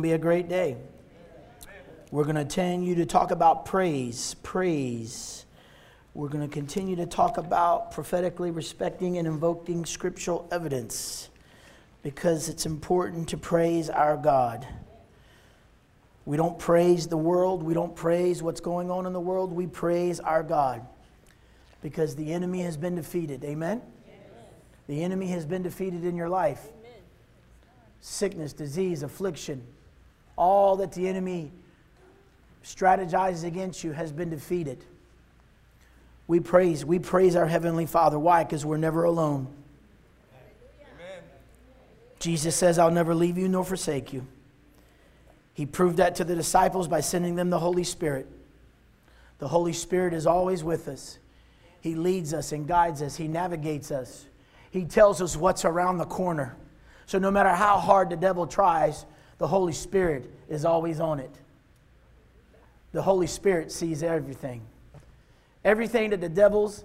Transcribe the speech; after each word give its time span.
be 0.00 0.12
a 0.12 0.16
great 0.16 0.48
day. 0.48 0.76
We're 2.12 2.22
going 2.22 2.36
to 2.36 2.42
continue 2.42 2.94
to 2.94 3.04
talk 3.04 3.32
about 3.32 3.64
praise, 3.64 4.36
praise. 4.44 5.44
We're 6.14 6.28
going 6.28 6.48
to 6.48 6.54
continue 6.54 6.94
to 6.94 7.06
talk 7.06 7.36
about 7.36 7.90
prophetically 7.90 8.52
respecting 8.52 9.18
and 9.18 9.26
invoking 9.26 9.84
scriptural 9.84 10.46
evidence 10.52 11.30
because 12.04 12.48
it's 12.48 12.64
important 12.64 13.28
to 13.30 13.36
praise 13.36 13.90
our 13.90 14.16
God. 14.16 14.64
We 16.26 16.36
don't 16.36 16.60
praise 16.60 17.08
the 17.08 17.16
world, 17.16 17.64
we 17.64 17.74
don't 17.74 17.96
praise 17.96 18.40
what's 18.40 18.60
going 18.60 18.92
on 18.92 19.04
in 19.04 19.12
the 19.12 19.18
world, 19.18 19.50
we 19.50 19.66
praise 19.66 20.20
our 20.20 20.44
God 20.44 20.86
because 21.82 22.14
the 22.14 22.32
enemy 22.32 22.62
has 22.62 22.76
been 22.76 22.94
defeated. 22.94 23.44
Amen? 23.44 23.82
The 24.86 25.02
enemy 25.02 25.26
has 25.30 25.44
been 25.44 25.64
defeated 25.64 26.04
in 26.04 26.14
your 26.14 26.28
life. 26.28 26.68
Sickness, 28.00 28.52
disease, 28.52 29.02
affliction, 29.02 29.66
all 30.38 30.76
that 30.76 30.92
the 30.92 31.08
enemy 31.08 31.50
strategizes 32.64 33.44
against 33.44 33.82
you 33.84 33.92
has 33.92 34.12
been 34.12 34.30
defeated. 34.30 34.84
We 36.26 36.40
praise, 36.40 36.84
we 36.84 36.98
praise 36.98 37.36
our 37.36 37.46
Heavenly 37.46 37.86
Father. 37.86 38.18
Why? 38.18 38.44
Because 38.44 38.64
we're 38.64 38.76
never 38.76 39.04
alone. 39.04 39.48
Amen. 40.80 41.22
Jesus 42.20 42.54
says, 42.54 42.78
I'll 42.78 42.90
never 42.90 43.14
leave 43.14 43.36
you 43.36 43.48
nor 43.48 43.64
forsake 43.64 44.12
you. 44.12 44.26
He 45.54 45.66
proved 45.66 45.96
that 45.96 46.14
to 46.16 46.24
the 46.24 46.36
disciples 46.36 46.86
by 46.86 47.00
sending 47.00 47.34
them 47.34 47.50
the 47.50 47.58
Holy 47.58 47.84
Spirit. 47.84 48.28
The 49.38 49.48
Holy 49.48 49.72
Spirit 49.72 50.14
is 50.14 50.26
always 50.26 50.62
with 50.62 50.86
us. 50.86 51.18
He 51.80 51.94
leads 51.94 52.34
us 52.34 52.52
and 52.52 52.66
guides 52.66 53.02
us, 53.02 53.16
He 53.16 53.28
navigates 53.28 53.90
us, 53.90 54.26
He 54.70 54.84
tells 54.84 55.20
us 55.22 55.36
what's 55.36 55.64
around 55.64 55.98
the 55.98 56.04
corner. 56.04 56.56
So, 57.06 57.18
no 57.18 57.30
matter 57.30 57.50
how 57.50 57.78
hard 57.78 58.10
the 58.10 58.16
devil 58.16 58.46
tries, 58.46 59.06
the 59.38 59.46
Holy 59.46 59.72
Spirit 59.72 60.30
is 60.48 60.64
always 60.64 61.00
on 61.00 61.20
it. 61.20 61.34
The 62.92 63.02
Holy 63.02 63.26
Spirit 63.26 63.70
sees 63.70 64.02
everything. 64.02 64.62
Everything 65.64 66.10
that 66.10 66.20
the 66.20 66.28
devils 66.28 66.84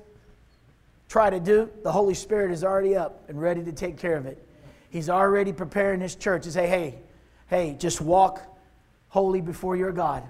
try 1.08 1.30
to 1.30 1.40
do, 1.40 1.70
the 1.84 1.92
Holy 1.92 2.14
Spirit 2.14 2.52
is 2.52 2.64
already 2.64 2.96
up 2.96 3.24
and 3.30 3.42
ready 3.42 3.64
to 3.64 3.72
take 3.72 3.98
care 3.98 4.16
of 4.16 4.26
it. 4.26 4.44
He's 4.90 5.10
already 5.10 5.54
preparing 5.54 6.02
his 6.02 6.16
church 6.16 6.44
to 6.44 6.52
say, 6.52 6.68
hey, 6.68 6.96
hey, 7.48 7.76
just 7.80 8.02
walk 8.02 8.42
holy 9.10 9.42
before 9.42 9.76
your 9.76 9.92
God. 9.92 10.24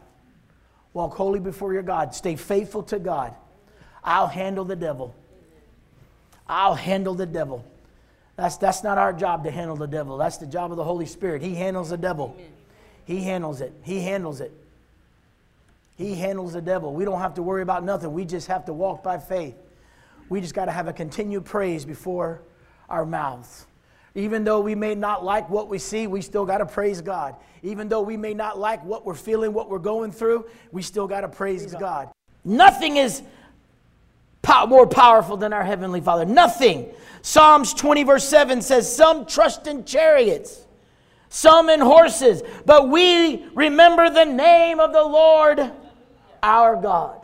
Walk 0.93 1.15
holy 1.15 1.39
before 1.39 1.73
your 1.73 1.83
God. 1.83 2.13
Stay 2.13 2.35
faithful 2.35 2.83
to 2.83 2.99
God. 2.99 3.35
I'll 4.03 4.27
handle 4.27 4.63
the 4.63 4.75
devil. 4.75 5.15
I'll 6.47 6.75
handle 6.75 7.15
the 7.15 7.25
devil. 7.25 7.65
That's, 8.35 8.57
that's 8.57 8.83
not 8.83 8.97
our 8.97 9.13
job 9.13 9.43
to 9.43 9.51
handle 9.51 9.75
the 9.75 9.87
devil. 9.87 10.17
That's 10.17 10.37
the 10.37 10.47
job 10.47 10.71
of 10.71 10.77
the 10.77 10.83
Holy 10.83 11.05
Spirit. 11.05 11.41
He 11.41 11.55
handles 11.55 11.89
the 11.89 11.97
devil. 11.97 12.35
Amen. 12.35 12.51
He 13.05 13.21
handles 13.21 13.61
it. 13.61 13.73
He 13.83 14.01
handles 14.01 14.41
it. 14.41 14.51
He 15.97 16.15
handles 16.15 16.53
the 16.53 16.61
devil. 16.61 16.93
We 16.93 17.05
don't 17.05 17.19
have 17.19 17.35
to 17.35 17.43
worry 17.43 17.61
about 17.61 17.83
nothing. 17.83 18.13
We 18.13 18.25
just 18.25 18.47
have 18.47 18.65
to 18.65 18.73
walk 18.73 19.03
by 19.03 19.19
faith. 19.19 19.55
We 20.29 20.41
just 20.41 20.55
got 20.55 20.65
to 20.65 20.71
have 20.71 20.87
a 20.87 20.93
continued 20.93 21.45
praise 21.45 21.85
before 21.85 22.41
our 22.89 23.05
mouths. 23.05 23.67
Even 24.15 24.43
though 24.43 24.59
we 24.59 24.73
may 24.73 24.95
not 24.95 25.23
like 25.23 25.49
what 25.49 25.67
we 25.69 25.77
see, 25.77 26.07
we 26.07 26.21
still 26.21 26.45
got 26.45 26.59
to 26.59 26.65
praise 26.65 27.01
God. 27.01 27.35
Even 27.61 27.89
though 27.89 28.01
we 28.01 28.17
may 28.17 28.33
not 28.33 28.57
like 28.57 28.83
what 28.83 29.05
we're 29.05 29.13
feeling, 29.13 29.53
what 29.53 29.69
we're 29.69 29.79
going 29.79 30.11
through, 30.11 30.45
we 30.71 30.81
still 30.81 31.07
got 31.07 31.21
to 31.21 31.29
praise 31.29 31.65
God. 31.71 31.79
God. 31.79 32.09
Nothing 32.43 32.97
is 32.97 33.21
more 34.67 34.87
powerful 34.87 35.37
than 35.37 35.53
our 35.53 35.63
Heavenly 35.63 36.01
Father. 36.01 36.25
Nothing. 36.25 36.89
Psalms 37.23 37.73
20, 37.73 38.03
verse 38.03 38.27
7 38.27 38.61
says, 38.61 38.93
Some 38.93 39.25
trust 39.25 39.65
in 39.65 39.85
chariots, 39.85 40.65
some 41.29 41.69
in 41.69 41.79
horses, 41.79 42.43
but 42.65 42.89
we 42.89 43.45
remember 43.55 44.09
the 44.09 44.25
name 44.25 44.81
of 44.81 44.91
the 44.91 45.01
Lord 45.01 45.71
our 46.43 46.75
God. 46.75 47.21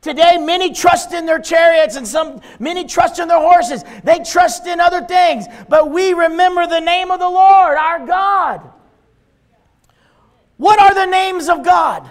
Today, 0.00 0.36
many 0.36 0.72
trust 0.72 1.12
in 1.12 1.26
their 1.26 1.38
chariots 1.38 1.94
and 1.94 2.06
some 2.06 2.40
many 2.58 2.84
trust 2.84 3.20
in 3.20 3.28
their 3.28 3.38
horses. 3.38 3.84
They 4.02 4.18
trust 4.18 4.66
in 4.66 4.80
other 4.80 5.02
things, 5.02 5.46
but 5.68 5.92
we 5.92 6.12
remember 6.12 6.66
the 6.66 6.80
name 6.80 7.12
of 7.12 7.20
the 7.20 7.30
Lord, 7.30 7.78
our 7.78 8.04
God. 8.04 8.68
What 10.56 10.80
are 10.80 10.92
the 10.92 11.06
names 11.06 11.48
of 11.48 11.64
God? 11.64 12.10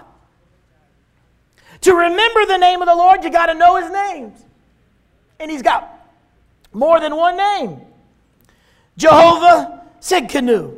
To 1.82 1.94
remember 1.94 2.46
the 2.46 2.58
name 2.58 2.82
of 2.82 2.88
the 2.88 2.96
Lord, 2.96 3.26
you 3.26 3.30
got 3.30 3.48
to 3.48 3.56
know 3.56 3.76
his 3.76 3.92
names. 3.92 4.42
And 5.38 5.52
he's 5.52 5.62
got 5.62 6.01
more 6.74 7.00
than 7.00 7.16
one 7.16 7.38
name. 7.38 7.82
Jehovah 8.98 9.84
Tsidkenu, 10.00 10.78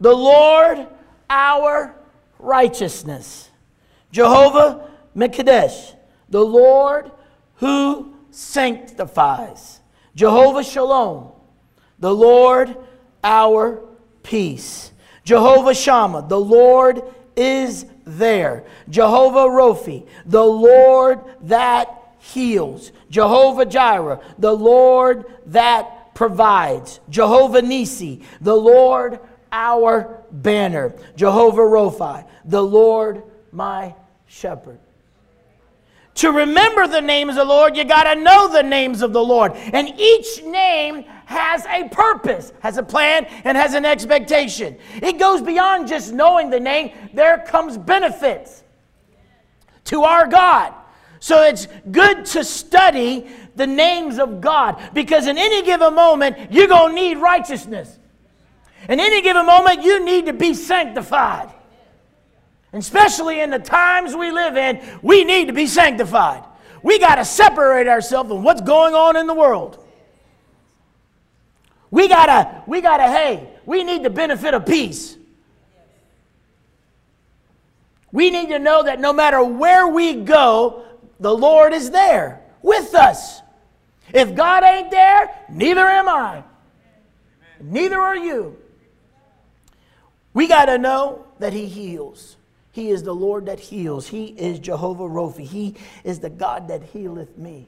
the 0.00 0.12
Lord 0.12 0.86
our 1.28 1.94
righteousness. 2.38 3.48
Jehovah 4.12 4.88
Mekadesh, 5.16 5.94
the 6.28 6.44
Lord 6.44 7.10
who 7.56 8.14
sanctifies. 8.30 9.80
Jehovah 10.14 10.64
Shalom, 10.64 11.32
the 11.98 12.14
Lord 12.14 12.76
our 13.22 13.82
peace. 14.22 14.92
Jehovah 15.24 15.74
Shammah, 15.74 16.26
the 16.28 16.40
Lord 16.40 17.02
is 17.36 17.86
there. 18.04 18.64
Jehovah 18.88 19.48
Rophi, 19.48 20.06
the 20.26 20.44
Lord 20.44 21.20
that 21.42 21.99
heals. 22.20 22.92
Jehovah 23.10 23.66
Jireh, 23.66 24.20
the 24.38 24.52
Lord 24.52 25.24
that 25.46 26.14
provides. 26.14 27.00
Jehovah 27.08 27.62
Nisi, 27.62 28.22
the 28.40 28.54
Lord 28.54 29.18
our 29.52 30.22
banner. 30.30 30.94
Jehovah 31.16 31.62
Rophi, 31.62 32.24
the 32.44 32.62
Lord 32.62 33.22
my 33.52 33.94
shepherd. 34.26 34.78
To 36.16 36.30
remember 36.30 36.86
the 36.86 37.00
names 37.00 37.30
of 37.30 37.36
the 37.36 37.44
Lord, 37.46 37.76
you 37.76 37.84
got 37.84 38.12
to 38.12 38.20
know 38.20 38.48
the 38.48 38.62
names 38.62 39.00
of 39.00 39.12
the 39.12 39.22
Lord. 39.22 39.52
And 39.54 39.88
each 39.98 40.42
name 40.44 41.04
has 41.24 41.64
a 41.66 41.88
purpose, 41.88 42.52
has 42.60 42.76
a 42.76 42.82
plan, 42.82 43.24
and 43.44 43.56
has 43.56 43.74
an 43.74 43.84
expectation. 43.84 44.76
It 44.96 45.18
goes 45.18 45.40
beyond 45.40 45.88
just 45.88 46.12
knowing 46.12 46.50
the 46.50 46.60
name, 46.60 46.92
there 47.14 47.38
comes 47.38 47.78
benefits 47.78 48.62
to 49.84 50.02
our 50.02 50.26
God. 50.26 50.74
So 51.20 51.42
it's 51.42 51.68
good 51.90 52.24
to 52.26 52.42
study 52.42 53.28
the 53.54 53.66
names 53.66 54.18
of 54.18 54.40
God 54.40 54.80
because 54.94 55.26
in 55.26 55.36
any 55.36 55.62
given 55.62 55.94
moment, 55.94 56.50
you're 56.50 56.66
going 56.66 56.96
to 56.96 57.00
need 57.00 57.18
righteousness. 57.18 57.98
In 58.88 58.98
any 58.98 59.20
given 59.20 59.44
moment, 59.44 59.82
you 59.82 60.02
need 60.02 60.26
to 60.26 60.32
be 60.32 60.54
sanctified. 60.54 61.52
And 62.72 62.82
especially 62.82 63.40
in 63.40 63.50
the 63.50 63.58
times 63.58 64.16
we 64.16 64.30
live 64.30 64.56
in, 64.56 64.80
we 65.02 65.24
need 65.24 65.48
to 65.48 65.52
be 65.52 65.66
sanctified. 65.66 66.42
We 66.82 66.98
got 66.98 67.16
to 67.16 67.24
separate 67.26 67.86
ourselves 67.86 68.30
from 68.30 68.42
what's 68.42 68.62
going 68.62 68.94
on 68.94 69.16
in 69.16 69.26
the 69.26 69.34
world. 69.34 69.84
We 71.90 72.08
got 72.08 72.26
to, 72.26 72.62
we 72.66 72.80
got 72.80 72.98
to, 72.98 73.08
hey, 73.08 73.50
we 73.66 73.84
need 73.84 74.02
the 74.02 74.10
benefit 74.10 74.54
of 74.54 74.64
peace. 74.64 75.16
We 78.12 78.30
need 78.30 78.48
to 78.48 78.58
know 78.58 78.84
that 78.84 79.00
no 79.00 79.12
matter 79.12 79.42
where 79.42 79.86
we 79.86 80.14
go, 80.14 80.84
the 81.20 81.32
Lord 81.32 81.72
is 81.72 81.90
there 81.90 82.40
with 82.62 82.94
us. 82.94 83.40
If 84.12 84.34
God 84.34 84.64
ain't 84.64 84.90
there, 84.90 85.30
neither 85.48 85.86
am 85.86 86.08
I. 86.08 86.42
Neither 87.60 87.98
are 87.98 88.16
you. 88.16 88.56
We 90.32 90.48
got 90.48 90.66
to 90.66 90.78
know 90.78 91.26
that 91.38 91.52
He 91.52 91.66
heals. 91.66 92.36
He 92.72 92.90
is 92.90 93.02
the 93.02 93.14
Lord 93.14 93.46
that 93.46 93.60
heals. 93.60 94.08
He 94.08 94.26
is 94.26 94.58
Jehovah 94.58 95.04
Rophi. 95.04 95.44
He 95.44 95.74
is 96.04 96.20
the 96.20 96.30
God 96.30 96.68
that 96.68 96.82
healeth 96.82 97.36
me. 97.36 97.66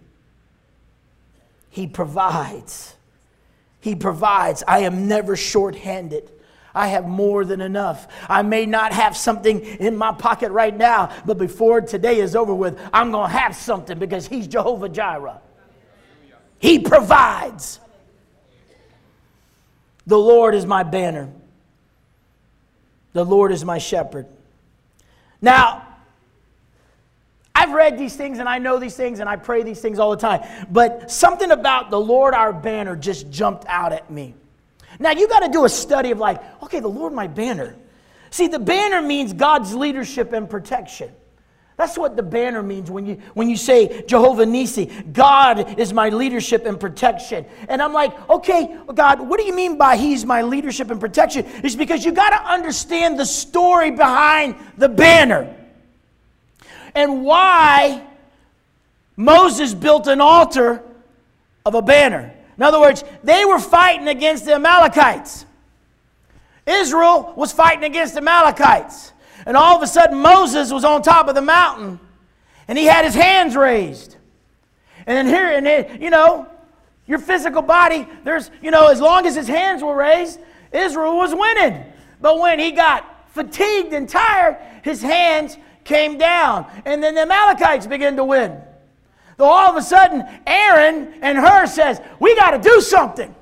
He 1.68 1.86
provides. 1.86 2.94
He 3.80 3.94
provides. 3.94 4.62
I 4.66 4.80
am 4.80 5.08
never 5.08 5.36
short 5.36 5.74
handed. 5.74 6.30
I 6.74 6.88
have 6.88 7.06
more 7.06 7.44
than 7.44 7.60
enough. 7.60 8.08
I 8.28 8.42
may 8.42 8.66
not 8.66 8.92
have 8.92 9.16
something 9.16 9.60
in 9.60 9.96
my 9.96 10.12
pocket 10.12 10.52
right 10.52 10.74
now, 10.74 11.10
but 11.26 11.38
before 11.38 11.80
today 11.80 12.20
is 12.20 12.34
over 12.34 12.54
with, 12.54 12.78
I'm 12.92 13.10
going 13.10 13.30
to 13.30 13.36
have 13.36 13.54
something 13.54 13.98
because 13.98 14.26
He's 14.26 14.46
Jehovah 14.46 14.88
Jireh. 14.88 15.40
He 16.58 16.78
provides. 16.78 17.80
The 20.06 20.18
Lord 20.18 20.54
is 20.54 20.66
my 20.66 20.82
banner, 20.82 21.30
the 23.12 23.24
Lord 23.24 23.52
is 23.52 23.64
my 23.64 23.78
shepherd. 23.78 24.26
Now, 25.40 25.86
I've 27.54 27.72
read 27.72 27.98
these 27.98 28.16
things 28.16 28.38
and 28.38 28.48
I 28.48 28.58
know 28.58 28.78
these 28.78 28.96
things 28.96 29.20
and 29.20 29.28
I 29.28 29.36
pray 29.36 29.62
these 29.62 29.80
things 29.80 29.98
all 29.98 30.10
the 30.10 30.16
time, 30.16 30.42
but 30.70 31.10
something 31.10 31.50
about 31.50 31.90
the 31.90 32.00
Lord 32.00 32.34
our 32.34 32.52
banner 32.52 32.96
just 32.96 33.30
jumped 33.30 33.64
out 33.68 33.92
at 33.92 34.10
me. 34.10 34.34
Now 34.98 35.12
you 35.12 35.28
got 35.28 35.40
to 35.40 35.48
do 35.48 35.64
a 35.64 35.68
study 35.68 36.10
of 36.10 36.18
like, 36.18 36.42
okay, 36.62 36.80
the 36.80 36.88
Lord 36.88 37.12
my 37.12 37.26
banner. 37.26 37.76
See, 38.30 38.48
the 38.48 38.58
banner 38.58 39.02
means 39.02 39.32
God's 39.32 39.74
leadership 39.74 40.32
and 40.32 40.48
protection. 40.48 41.10
That's 41.76 41.98
what 41.98 42.16
the 42.16 42.22
banner 42.22 42.62
means 42.62 42.90
when 42.90 43.06
you, 43.06 43.20
when 43.34 43.48
you 43.48 43.56
say 43.56 44.04
Jehovah 44.06 44.46
Nisi, 44.46 44.86
God 45.12 45.78
is 45.80 45.92
my 45.92 46.10
leadership 46.10 46.66
and 46.66 46.78
protection. 46.78 47.46
And 47.68 47.82
I'm 47.82 47.92
like, 47.92 48.30
okay, 48.30 48.76
God, 48.94 49.20
what 49.20 49.40
do 49.40 49.46
you 49.46 49.54
mean 49.54 49.78
by 49.78 49.96
He's 49.96 50.24
my 50.24 50.42
leadership 50.42 50.90
and 50.90 51.00
protection? 51.00 51.44
It's 51.64 51.74
because 51.74 52.04
you 52.04 52.12
got 52.12 52.30
to 52.30 52.52
understand 52.52 53.18
the 53.18 53.24
story 53.24 53.90
behind 53.90 54.54
the 54.76 54.88
banner 54.88 55.56
and 56.94 57.24
why 57.24 58.06
Moses 59.16 59.74
built 59.74 60.06
an 60.06 60.20
altar 60.20 60.82
of 61.64 61.74
a 61.74 61.82
banner. 61.82 62.31
In 62.56 62.62
other 62.62 62.80
words, 62.80 63.04
they 63.24 63.44
were 63.44 63.58
fighting 63.58 64.08
against 64.08 64.44
the 64.44 64.54
Amalekites. 64.54 65.46
Israel 66.66 67.32
was 67.36 67.52
fighting 67.52 67.84
against 67.84 68.14
the 68.14 68.20
Amalekites. 68.20 69.12
And 69.46 69.56
all 69.56 69.76
of 69.76 69.82
a 69.82 69.86
sudden, 69.86 70.18
Moses 70.18 70.72
was 70.72 70.84
on 70.84 71.02
top 71.02 71.28
of 71.28 71.34
the 71.34 71.42
mountain 71.42 71.98
and 72.68 72.78
he 72.78 72.84
had 72.84 73.04
his 73.04 73.14
hands 73.14 73.56
raised. 73.56 74.16
And 75.06 75.16
then 75.16 75.26
here, 75.26 75.50
and 75.50 75.66
it, 75.66 76.00
you 76.00 76.10
know, 76.10 76.46
your 77.06 77.18
physical 77.18 77.62
body, 77.62 78.06
there's, 78.22 78.50
you 78.62 78.70
know, 78.70 78.88
as 78.88 79.00
long 79.00 79.26
as 79.26 79.34
his 79.34 79.48
hands 79.48 79.82
were 79.82 79.96
raised, 79.96 80.38
Israel 80.72 81.16
was 81.16 81.34
winning. 81.34 81.84
But 82.20 82.38
when 82.38 82.60
he 82.60 82.70
got 82.70 83.30
fatigued 83.30 83.92
and 83.92 84.08
tired, 84.08 84.58
his 84.84 85.02
hands 85.02 85.56
came 85.84 86.18
down. 86.18 86.66
And 86.84 87.02
then 87.02 87.16
the 87.16 87.22
Amalekites 87.22 87.86
began 87.86 88.16
to 88.16 88.24
win. 88.24 88.60
So 89.42 89.48
all 89.48 89.68
of 89.68 89.76
a 89.76 89.82
sudden, 89.82 90.24
Aaron 90.46 91.14
and 91.20 91.36
Hur 91.36 91.66
says, 91.66 92.00
We 92.20 92.36
got 92.36 92.52
to 92.52 92.60
do 92.60 92.80
something. 92.80 93.34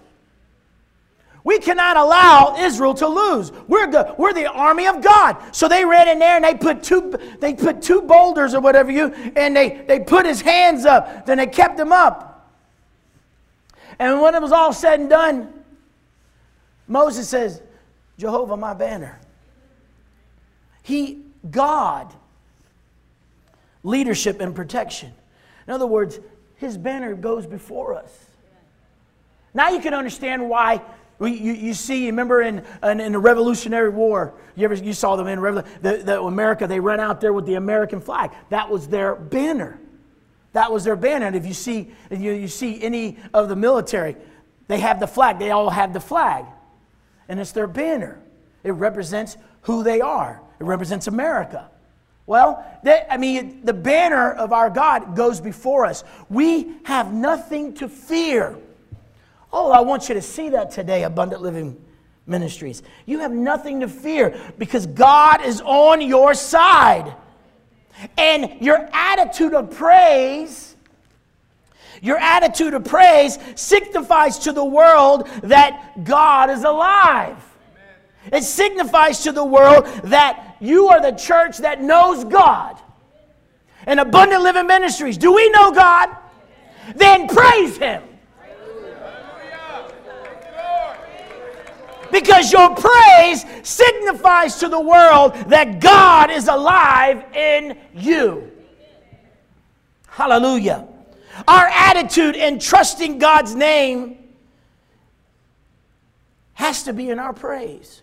We 1.45 1.59
cannot 1.59 1.99
allow 1.99 2.57
Israel 2.59 2.95
to 2.95 3.07
lose. 3.07 3.53
We're 3.69 3.91
the, 3.91 4.15
we're 4.17 4.33
the 4.33 4.47
army 4.47 4.87
of 4.87 5.05
God. 5.05 5.37
So 5.55 5.69
they 5.69 5.85
ran 5.85 6.09
in 6.09 6.19
there 6.19 6.37
and 6.37 6.45
they 6.47 6.55
put 6.55 6.83
two, 6.83 7.21
they 7.41 7.53
put 7.53 7.83
two 7.83 8.01
boulders 8.01 8.55
or 8.55 8.63
whatever 8.63 8.91
you, 8.91 9.09
and 9.37 9.55
they, 9.55 9.85
they 9.87 10.01
put 10.01 10.25
his 10.25 10.41
hands 10.41 10.87
up. 10.87 11.27
Then 11.27 11.37
they 11.37 11.47
kept 11.47 11.79
him 11.79 11.93
up. 11.93 12.51
And 13.99 14.23
when 14.23 14.35
it 14.35 14.41
was 14.41 14.53
all 14.53 14.73
said 14.73 15.01
and 15.01 15.11
done, 15.11 15.53
Moses 16.89 17.29
says, 17.29 17.61
Jehovah, 18.17 18.57
my 18.57 18.73
banner. 18.73 19.21
He, 20.83 21.19
God, 21.51 22.11
leadership 23.83 24.41
and 24.41 24.55
protection. 24.57 25.13
In 25.71 25.75
other 25.75 25.87
words, 25.87 26.19
his 26.57 26.77
banner 26.77 27.15
goes 27.15 27.47
before 27.47 27.95
us. 27.95 28.13
Now 29.55 29.69
you 29.69 29.81
can 29.81 29.95
understand 29.95 30.51
why 30.51 30.83
you, 31.21 31.29
you 31.29 31.75
see, 31.75 32.07
remember 32.07 32.43
in, 32.43 32.65
in, 32.83 32.99
in, 32.99 33.13
the 33.13 33.21
Revolutionary 33.21 33.91
War, 33.91 34.35
you 34.57 34.65
ever 34.65 34.75
you 34.75 34.93
saw 34.93 35.15
them 35.15 35.29
in 35.29 35.41
the, 35.81 36.03
the 36.05 36.23
America, 36.23 36.67
they 36.67 36.81
ran 36.81 36.99
out 36.99 37.21
there 37.21 37.33
with 37.33 37.47
the 37.47 37.55
American 37.55 38.01
flag. 38.01 38.33
That 38.49 38.69
was 38.69 38.89
their 38.89 39.15
banner. 39.15 39.79
That 40.55 40.73
was 40.73 40.83
their 40.83 40.97
banner. 40.97 41.27
And 41.27 41.37
if 41.37 41.47
you 41.47 41.55
see, 41.55 41.93
you, 42.11 42.33
you 42.33 42.49
see 42.49 42.83
any 42.83 43.19
of 43.33 43.49
the 43.49 43.55
military, 43.55 44.17
they 44.67 44.81
have 44.81 44.99
the 44.99 45.07
flag. 45.07 45.39
They 45.39 45.53
all 45.53 45.71
have 45.71 45.93
the 45.93 46.01
flag. 46.01 46.47
And 47.29 47.39
it's 47.39 47.53
their 47.53 47.69
banner. 47.69 48.21
It 48.65 48.73
represents 48.73 49.37
who 49.63 49.85
they 49.85 50.01
are. 50.01 50.43
It 50.59 50.65
represents 50.65 51.07
America. 51.07 51.71
Well, 52.31 52.65
they, 52.85 53.05
I 53.11 53.17
mean, 53.17 53.65
the 53.65 53.73
banner 53.73 54.31
of 54.31 54.53
our 54.53 54.71
God 54.71 55.17
goes 55.17 55.41
before 55.41 55.85
us. 55.85 56.05
We 56.29 56.75
have 56.85 57.13
nothing 57.13 57.75
to 57.75 57.89
fear. 57.89 58.57
Oh, 59.53 59.73
I 59.73 59.81
want 59.81 60.09
you 60.09 60.15
to 60.15 60.23
see 60.23 60.51
that 60.51 60.71
today, 60.71 61.03
Abundant 61.03 61.43
Living 61.43 61.77
Ministries. 62.29 62.85
You 63.05 63.19
have 63.19 63.33
nothing 63.33 63.81
to 63.81 63.89
fear 63.89 64.41
because 64.59 64.87
God 64.87 65.45
is 65.45 65.61
on 65.63 66.01
your 66.01 66.35
side. 66.35 67.17
And 68.17 68.61
your 68.61 68.89
attitude 68.93 69.53
of 69.53 69.73
praise, 69.73 70.77
your 72.01 72.19
attitude 72.19 72.75
of 72.75 72.85
praise 72.85 73.41
signifies 73.57 74.39
to 74.39 74.53
the 74.53 74.65
world 74.65 75.29
that 75.43 76.05
God 76.05 76.49
is 76.49 76.63
alive. 76.63 77.39
It 78.33 78.45
signifies 78.45 79.25
to 79.25 79.33
the 79.33 79.45
world 79.45 79.87
that 80.05 80.50
you 80.61 80.89
are 80.89 81.01
the 81.01 81.13
church 81.13 81.59
that 81.59 81.83
knows 81.83 82.25
God. 82.25 82.79
And 83.87 83.99
Abundant 83.99 84.43
Living 84.43 84.67
Ministries, 84.67 85.17
do 85.17 85.33
we 85.33 85.49
know 85.51 85.73
God? 85.73 86.15
Then 86.95 87.29
praise 87.29 87.77
Him. 87.79 88.03
Because 92.13 92.53
your 92.53 92.75
praise 92.75 93.45
signifies 93.63 94.57
to 94.57 94.69
the 94.69 94.81
world 94.81 95.35
that 95.47 95.81
God 95.81 96.31
is 96.31 96.49
alive 96.49 97.25
in 97.35 97.79
you. 97.95 98.51
Hallelujah. 100.09 100.89
Our 101.47 101.69
attitude 101.69 102.37
in 102.37 102.59
trusting 102.59 103.19
God's 103.19 103.55
name 103.55 104.19
has 106.55 106.83
to 106.83 106.93
be 106.93 107.09
in 107.09 107.19
our 107.19 107.33
praise. 107.33 108.03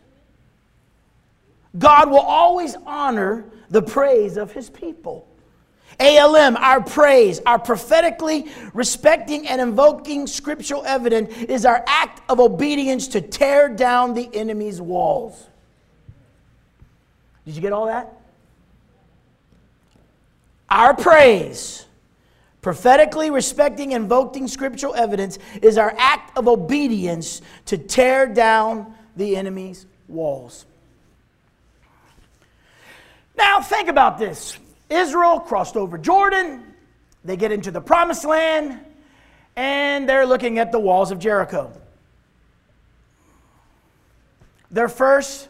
God 1.78 2.10
will 2.10 2.19
always 2.19 2.75
honor 2.86 3.46
the 3.69 3.81
praise 3.81 4.38
of 4.38 4.52
his 4.52 4.69
people. 4.69 5.28
ALM, 6.00 6.56
our 6.58 6.81
praise, 6.81 7.40
our 7.46 7.58
prophetically 7.58 8.48
respecting 8.74 9.48
and 9.48 9.60
invoking 9.60 10.28
scriptural 10.28 10.86
evidence 10.86 11.36
is 11.44 11.66
our 11.66 11.84
act 11.88 12.22
of 12.30 12.40
obedience 12.40 13.08
to 13.10 13.22
tear 13.22 13.68
down 13.68 14.14
the 14.14 14.30
enemy's 14.34 14.80
walls. 14.80 15.48
Did 17.46 17.56
you 17.56 17.62
get 17.62 17.74
all 17.74 17.88
that? 17.88 18.14
Our 20.69 20.94
praise, 20.94 21.86
prophetically 22.62 23.31
respecting 23.31 23.94
and 23.94 24.04
invoking 24.04 24.48
scriptural 24.48 24.94
evidence, 24.94 25.40
is 25.62 25.78
our 25.78 25.96
act 25.98 26.38
of 26.38 26.48
obedience 26.48 27.42
to 27.66 27.78
tear 27.78 28.28
down 28.28 28.94
the 29.16 29.36
enemy's 29.36 29.86
walls. 30.08 30.66
Now, 33.38 33.62
think 33.62 33.89
about 33.89 34.18
this. 34.18 34.57
Israel 34.89 35.39
crossed 35.39 35.75
over 35.75 35.98
Jordan, 35.98 36.63
they 37.24 37.38
get 37.38 37.51
into 37.51 37.72
the 37.72 37.81
promised 37.81 38.25
land, 38.25 38.80
and 39.56 40.07
they're 40.07 40.25
looking 40.25 40.60
at 40.60 40.72
the 40.72 40.80
walls 40.80 41.12
of 41.12 41.19
Jericho. 41.19 41.72
Their 44.72 44.89
first 44.89 45.50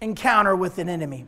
encounter 0.00 0.54
with 0.54 0.78
an 0.78 0.88
enemy. 0.88 1.26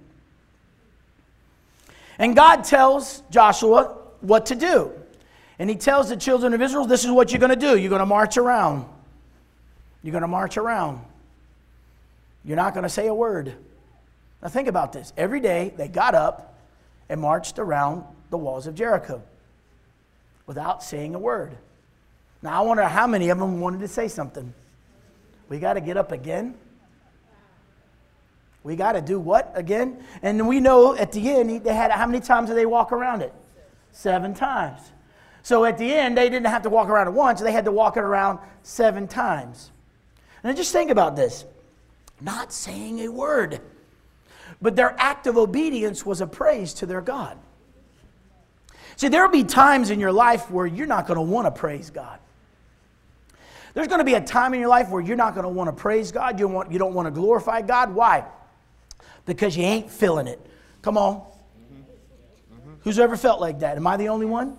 And 2.18 2.34
God 2.34 2.64
tells 2.64 3.22
Joshua 3.30 3.96
what 4.20 4.46
to 4.46 4.54
do. 4.54 4.92
And 5.58 5.70
he 5.70 5.76
tells 5.76 6.08
the 6.08 6.16
children 6.16 6.54
of 6.54 6.62
Israel, 6.62 6.86
This 6.86 7.04
is 7.04 7.10
what 7.10 7.30
you're 7.30 7.40
going 7.40 7.50
to 7.50 7.56
do. 7.56 7.76
You're 7.76 7.90
going 7.90 8.00
to 8.00 8.06
march 8.06 8.36
around. 8.36 8.86
You're 10.02 10.12
going 10.12 10.22
to 10.22 10.28
march 10.28 10.56
around. 10.56 11.00
You're 12.44 12.56
not 12.56 12.74
going 12.74 12.84
to 12.84 12.88
say 12.88 13.06
a 13.06 13.14
word. 13.14 13.54
Now, 14.46 14.50
think 14.50 14.68
about 14.68 14.92
this. 14.92 15.12
Every 15.16 15.40
day 15.40 15.72
they 15.76 15.88
got 15.88 16.14
up 16.14 16.54
and 17.08 17.20
marched 17.20 17.58
around 17.58 18.04
the 18.30 18.36
walls 18.36 18.68
of 18.68 18.76
Jericho 18.76 19.20
without 20.46 20.84
saying 20.84 21.16
a 21.16 21.18
word. 21.18 21.56
Now, 22.42 22.62
I 22.62 22.64
wonder 22.64 22.84
how 22.84 23.08
many 23.08 23.30
of 23.30 23.40
them 23.40 23.58
wanted 23.58 23.80
to 23.80 23.88
say 23.88 24.06
something. 24.06 24.54
We 25.48 25.58
got 25.58 25.72
to 25.72 25.80
get 25.80 25.96
up 25.96 26.12
again. 26.12 26.54
We 28.62 28.76
got 28.76 28.92
to 28.92 29.00
do 29.00 29.18
what 29.18 29.50
again? 29.56 30.04
And 30.22 30.46
we 30.46 30.60
know 30.60 30.94
at 30.94 31.10
the 31.10 31.28
end, 31.28 31.64
they 31.64 31.74
had 31.74 31.90
how 31.90 32.06
many 32.06 32.20
times 32.20 32.48
did 32.48 32.56
they 32.56 32.66
walk 32.66 32.92
around 32.92 33.22
it? 33.22 33.32
Seven 33.90 34.32
times. 34.32 34.80
So 35.42 35.64
at 35.64 35.76
the 35.76 35.92
end, 35.92 36.16
they 36.16 36.28
didn't 36.28 36.46
have 36.46 36.62
to 36.62 36.70
walk 36.70 36.88
around 36.88 37.08
it 37.08 37.14
once, 37.14 37.40
they 37.40 37.50
had 37.50 37.64
to 37.64 37.72
walk 37.72 37.96
it 37.96 38.04
around 38.04 38.38
seven 38.62 39.08
times. 39.08 39.72
And 40.44 40.56
just 40.56 40.70
think 40.70 40.92
about 40.92 41.16
this 41.16 41.44
not 42.20 42.52
saying 42.52 43.00
a 43.00 43.08
word. 43.08 43.60
But 44.60 44.76
their 44.76 44.94
act 44.98 45.26
of 45.26 45.36
obedience 45.36 46.04
was 46.06 46.20
a 46.20 46.26
praise 46.26 46.74
to 46.74 46.86
their 46.86 47.00
God. 47.00 47.38
See, 48.96 49.08
there 49.08 49.22
will 49.22 49.32
be 49.32 49.44
times 49.44 49.90
in 49.90 50.00
your 50.00 50.12
life 50.12 50.50
where 50.50 50.66
you're 50.66 50.86
not 50.86 51.06
going 51.06 51.16
to 51.16 51.22
want 51.22 51.46
to 51.46 51.50
praise 51.50 51.90
God. 51.90 52.18
There's 53.74 53.88
going 53.88 53.98
to 53.98 54.04
be 54.04 54.14
a 54.14 54.22
time 54.22 54.54
in 54.54 54.60
your 54.60 54.70
life 54.70 54.88
where 54.88 55.02
you're 55.02 55.16
not 55.16 55.34
going 55.34 55.44
to 55.44 55.50
want 55.50 55.68
to 55.68 55.72
praise 55.72 56.10
God. 56.10 56.40
You, 56.40 56.48
want, 56.48 56.72
you 56.72 56.78
don't 56.78 56.94
want 56.94 57.06
to 57.06 57.10
glorify 57.10 57.60
God. 57.60 57.94
Why? 57.94 58.24
Because 59.26 59.54
you 59.54 59.64
ain't 59.64 59.90
feeling 59.90 60.26
it. 60.26 60.40
Come 60.80 60.96
on. 60.96 61.22
Who's 62.80 62.98
ever 62.98 63.18
felt 63.18 63.40
like 63.40 63.58
that? 63.60 63.76
Am 63.76 63.86
I 63.86 63.98
the 63.98 64.08
only 64.08 64.24
one? 64.24 64.56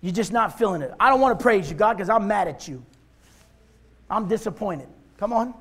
You're 0.00 0.14
just 0.14 0.32
not 0.32 0.56
feeling 0.56 0.80
it. 0.80 0.94
I 0.98 1.10
don't 1.10 1.20
want 1.20 1.38
to 1.38 1.42
praise 1.42 1.68
you, 1.68 1.76
God, 1.76 1.96
because 1.96 2.08
I'm 2.08 2.26
mad 2.26 2.48
at 2.48 2.68
you. 2.68 2.82
I'm 4.08 4.28
disappointed. 4.28 4.88
Come 5.18 5.32
on. 5.32 5.52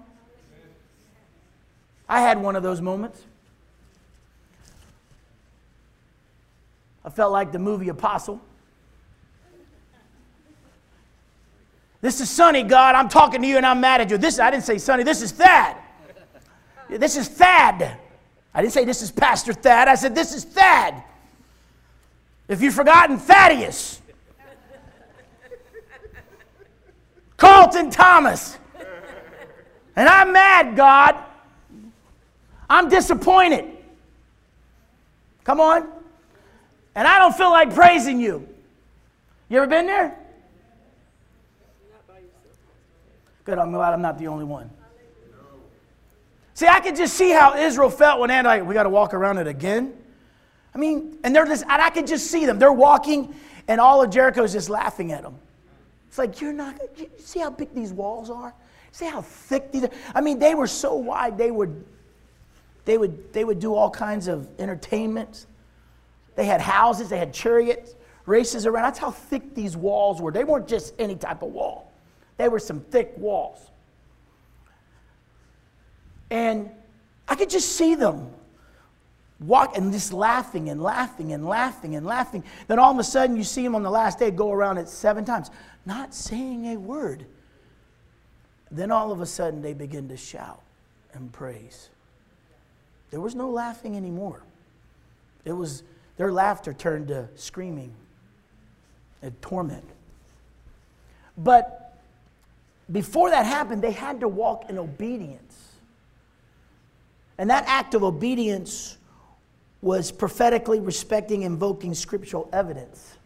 I 2.09 2.21
had 2.21 2.41
one 2.41 2.55
of 2.55 2.63
those 2.63 2.81
moments. 2.81 3.23
I 7.03 7.09
felt 7.09 7.31
like 7.31 7.51
the 7.51 7.59
movie 7.59 7.89
Apostle. 7.89 8.41
This 12.01 12.21
is 12.21 12.29
Sonny, 12.29 12.63
God. 12.63 12.95
I'm 12.95 13.09
talking 13.09 13.41
to 13.41 13.47
you 13.47 13.57
and 13.57 13.65
I'm 13.65 13.81
mad 13.81 14.01
at 14.01 14.09
you. 14.09 14.17
This 14.17 14.39
I 14.39 14.51
didn't 14.51 14.65
say 14.65 14.77
Sonny. 14.77 15.03
This 15.03 15.21
is 15.21 15.31
Thad. 15.31 15.77
This 16.89 17.17
is 17.17 17.27
Thad. 17.27 17.97
I 18.53 18.61
didn't 18.61 18.73
say 18.73 18.85
this 18.85 19.01
is 19.01 19.11
Pastor 19.11 19.53
Thad. 19.53 19.87
I 19.87 19.95
said 19.95 20.15
this 20.15 20.33
is 20.33 20.43
Thad. 20.43 21.03
If 22.47 22.61
you've 22.61 22.73
forgotten, 22.73 23.17
Thaddeus. 23.17 24.01
Carlton 27.35 27.91
Thomas. 27.91 28.57
And 29.95 30.07
I'm 30.07 30.31
mad, 30.31 30.75
God. 30.75 31.15
I'm 32.69 32.89
disappointed. 32.89 33.65
Come 35.43 35.59
on. 35.59 35.87
And 36.95 37.07
I 37.07 37.19
don't 37.19 37.35
feel 37.35 37.51
like 37.51 37.73
praising 37.73 38.19
you. 38.19 38.47
You 39.49 39.57
ever 39.57 39.67
been 39.67 39.85
there? 39.85 40.17
Good, 43.45 43.57
I'm 43.57 43.71
glad 43.71 43.93
I'm 43.93 44.01
not 44.01 44.19
the 44.19 44.27
only 44.27 44.43
one. 44.43 44.69
See, 46.53 46.67
I 46.67 46.79
could 46.79 46.95
just 46.95 47.13
see 47.13 47.29
how 47.29 47.55
Israel 47.55 47.89
felt 47.89 48.19
when 48.19 48.29
they're 48.29 48.43
like, 48.43 48.65
we 48.65 48.73
got 48.73 48.83
to 48.83 48.89
walk 48.89 49.13
around 49.13 49.37
it 49.37 49.47
again. 49.47 49.93
I 50.73 50.79
mean, 50.79 51.17
and 51.23 51.35
they're 51.35 51.45
just, 51.45 51.63
and 51.63 51.81
I 51.81 51.89
could 51.91 52.07
just 52.07 52.31
see 52.31 52.45
them. 52.45 52.59
They're 52.59 52.73
walking, 52.73 53.33
and 53.67 53.79
all 53.79 54.03
of 54.03 54.09
Jericho's 54.09 54.53
just 54.53 54.69
laughing 54.69 55.11
at 55.11 55.23
them. 55.23 55.37
It's 56.09 56.17
like, 56.17 56.41
you're 56.41 56.51
not, 56.51 56.75
you 56.97 57.09
see 57.19 57.39
how 57.39 57.51
big 57.51 57.73
these 57.73 57.93
walls 57.93 58.29
are? 58.29 58.53
See 58.91 59.05
how 59.05 59.21
thick 59.21 59.71
these 59.71 59.83
are? 59.83 59.91
I 60.15 60.21
mean, 60.21 60.39
they 60.39 60.55
were 60.55 60.67
so 60.67 60.95
wide, 60.95 61.37
they 61.37 61.51
would, 61.51 61.85
they 62.87 62.97
would, 62.97 63.33
they 63.33 63.43
would 63.43 63.59
do 63.59 63.75
all 63.75 63.89
kinds 63.89 64.29
of 64.29 64.47
entertainments. 64.59 65.45
They 66.37 66.45
had 66.45 66.61
houses, 66.61 67.09
they 67.09 67.17
had 67.17 67.33
chariots, 67.33 67.95
races 68.25 68.65
around. 68.65 68.83
That's 68.83 68.97
how 68.97 69.11
thick 69.11 69.53
these 69.53 69.75
walls 69.75 70.21
were. 70.21 70.31
They 70.31 70.45
weren't 70.45 70.69
just 70.69 70.93
any 70.97 71.17
type 71.17 71.41
of 71.41 71.51
wall, 71.51 71.91
they 72.37 72.47
were 72.47 72.59
some 72.59 72.79
thick 72.79 73.13
walls. 73.17 73.59
And 76.29 76.69
I 77.27 77.35
could 77.35 77.49
just 77.49 77.75
see 77.75 77.95
them 77.95 78.29
walk 79.41 79.75
and 79.75 79.91
just 79.91 80.13
laughing 80.13 80.69
and 80.69 80.81
laughing 80.81 81.33
and 81.33 81.45
laughing 81.45 81.97
and 81.97 82.05
laughing. 82.05 82.41
Then 82.67 82.79
all 82.79 82.93
of 82.93 82.99
a 82.99 83.03
sudden, 83.03 83.35
you 83.35 83.43
see 83.43 83.63
them 83.63 83.75
on 83.75 83.83
the 83.83 83.91
last 83.91 84.17
day 84.17 84.31
go 84.31 84.53
around 84.53 84.77
it 84.77 84.87
seven 84.87 85.25
times, 85.25 85.51
not 85.85 86.13
saying 86.13 86.67
a 86.67 86.77
word. 86.77 87.25
Then 88.71 88.91
all 88.91 89.11
of 89.11 89.19
a 89.19 89.25
sudden, 89.25 89.61
they 89.61 89.73
begin 89.73 90.07
to 90.07 90.15
shout 90.15 90.61
and 91.13 91.33
praise. 91.33 91.89
There 93.11 93.21
was 93.21 93.35
no 93.35 93.49
laughing 93.49 93.95
anymore. 93.95 94.41
It 95.45 95.53
was 95.53 95.83
their 96.17 96.31
laughter 96.31 96.73
turned 96.73 97.07
to 97.09 97.29
screaming 97.35 97.93
and 99.21 99.39
torment. 99.41 99.85
But 101.37 101.97
before 102.91 103.29
that 103.29 103.45
happened, 103.45 103.81
they 103.81 103.91
had 103.91 104.19
to 104.21 104.27
walk 104.27 104.69
in 104.69 104.77
obedience. 104.77 105.73
And 107.37 107.49
that 107.49 107.65
act 107.67 107.93
of 107.93 108.03
obedience 108.03 108.97
was 109.81 110.11
prophetically 110.11 110.79
respecting, 110.79 111.43
invoking 111.43 111.93
scriptural 111.93 112.49
evidence 112.51 113.17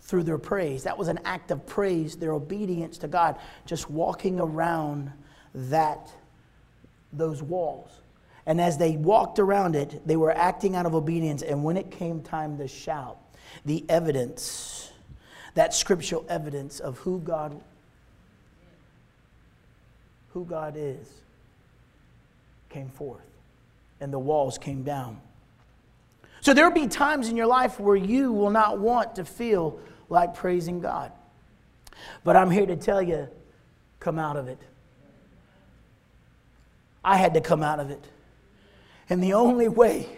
through 0.00 0.22
their 0.22 0.38
praise. 0.38 0.84
That 0.84 0.96
was 0.96 1.08
an 1.08 1.18
act 1.24 1.50
of 1.50 1.66
praise, 1.66 2.16
their 2.16 2.32
obedience 2.32 2.96
to 2.98 3.08
God, 3.08 3.36
just 3.66 3.90
walking 3.90 4.40
around 4.40 5.12
that 5.54 6.10
those 7.12 7.42
walls. 7.42 7.90
And 8.46 8.60
as 8.60 8.78
they 8.78 8.96
walked 8.96 9.38
around 9.38 9.74
it, 9.74 10.06
they 10.06 10.16
were 10.16 10.30
acting 10.30 10.76
out 10.76 10.86
of 10.86 10.94
obedience. 10.94 11.42
And 11.42 11.64
when 11.64 11.76
it 11.76 11.90
came 11.90 12.22
time 12.22 12.58
to 12.58 12.68
shout, 12.68 13.18
the 13.64 13.84
evidence, 13.88 14.92
that 15.54 15.74
scriptural 15.74 16.24
evidence 16.28 16.78
of 16.78 16.98
who 16.98 17.20
God 17.20 17.60
who 20.36 20.44
God 20.44 20.74
is 20.76 21.08
came 22.68 22.90
forth 22.90 23.24
and 24.02 24.12
the 24.12 24.18
walls 24.18 24.58
came 24.58 24.82
down. 24.82 25.18
So 26.42 26.52
there'll 26.52 26.70
be 26.70 26.88
times 26.88 27.30
in 27.30 27.38
your 27.38 27.46
life 27.46 27.80
where 27.80 27.96
you 27.96 28.32
will 28.32 28.50
not 28.50 28.78
want 28.78 29.16
to 29.16 29.24
feel 29.24 29.80
like 30.10 30.34
praising 30.34 30.80
God. 30.80 31.10
But 32.22 32.36
I'm 32.36 32.50
here 32.50 32.66
to 32.66 32.76
tell 32.76 33.00
you 33.00 33.28
come 33.98 34.18
out 34.18 34.36
of 34.36 34.46
it. 34.46 34.58
I 37.02 37.16
had 37.16 37.32
to 37.32 37.40
come 37.40 37.62
out 37.62 37.80
of 37.80 37.90
it. 37.90 38.04
And 39.08 39.22
the 39.22 39.34
only 39.34 39.68
way 39.68 40.08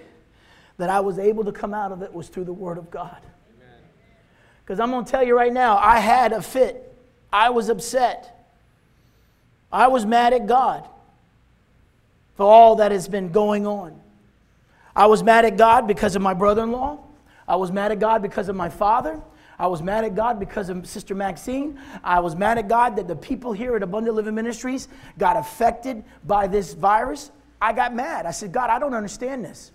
that 0.78 0.88
I 0.88 1.00
was 1.00 1.18
able 1.18 1.44
to 1.44 1.52
come 1.52 1.74
out 1.74 1.92
of 1.92 2.02
it 2.02 2.12
was 2.12 2.28
through 2.28 2.44
the 2.44 2.52
Word 2.52 2.78
of 2.78 2.90
God. 2.90 3.18
Because 4.64 4.80
I'm 4.80 4.90
going 4.90 5.04
to 5.04 5.10
tell 5.10 5.22
you 5.22 5.36
right 5.36 5.52
now, 5.52 5.76
I 5.78 5.98
had 5.98 6.32
a 6.32 6.42
fit. 6.42 6.94
I 7.32 7.50
was 7.50 7.68
upset. 7.68 8.34
I 9.72 9.88
was 9.88 10.06
mad 10.06 10.32
at 10.32 10.46
God 10.46 10.88
for 12.36 12.44
all 12.44 12.76
that 12.76 12.92
has 12.92 13.08
been 13.08 13.30
going 13.32 13.66
on. 13.66 14.00
I 14.94 15.06
was 15.06 15.22
mad 15.22 15.44
at 15.44 15.56
God 15.56 15.86
because 15.86 16.16
of 16.16 16.22
my 16.22 16.34
brother 16.34 16.62
in 16.62 16.72
law. 16.72 16.98
I 17.46 17.56
was 17.56 17.72
mad 17.72 17.92
at 17.92 17.98
God 17.98 18.22
because 18.22 18.48
of 18.48 18.56
my 18.56 18.68
father. 18.68 19.20
I 19.58 19.66
was 19.66 19.82
mad 19.82 20.04
at 20.04 20.14
God 20.14 20.38
because 20.38 20.68
of 20.68 20.86
Sister 20.86 21.14
Maxine. 21.14 21.80
I 22.04 22.20
was 22.20 22.36
mad 22.36 22.58
at 22.58 22.68
God 22.68 22.96
that 22.96 23.08
the 23.08 23.16
people 23.16 23.52
here 23.52 23.74
at 23.74 23.82
Abundant 23.82 24.14
Living 24.14 24.34
Ministries 24.34 24.88
got 25.18 25.36
affected 25.36 26.04
by 26.24 26.46
this 26.46 26.74
virus. 26.74 27.30
I 27.60 27.72
got 27.72 27.94
mad. 27.94 28.26
I 28.26 28.30
said, 28.30 28.52
God, 28.52 28.70
I 28.70 28.78
don't 28.78 28.94
understand 28.94 29.44
this. 29.44 29.72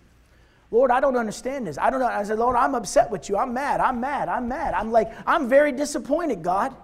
Lord, 0.72 0.90
I 0.90 1.00
don't 1.00 1.16
understand 1.16 1.68
this. 1.68 1.78
I 1.78 1.90
don't 1.90 2.00
know. 2.00 2.08
I 2.08 2.24
said, 2.24 2.40
Lord, 2.40 2.56
I'm 2.56 2.74
upset 2.74 3.12
with 3.12 3.30
you. 3.30 3.38
I'm 3.38 3.54
mad. 3.54 3.80
I'm 3.80 4.00
mad. 4.00 4.28
I'm 4.28 4.48
mad. 4.48 4.74
I'm 4.74 4.92
like, 4.92 5.12
I'm 5.28 5.48
very 5.48 5.72
disappointed, 5.72 6.42
God. 6.42 6.76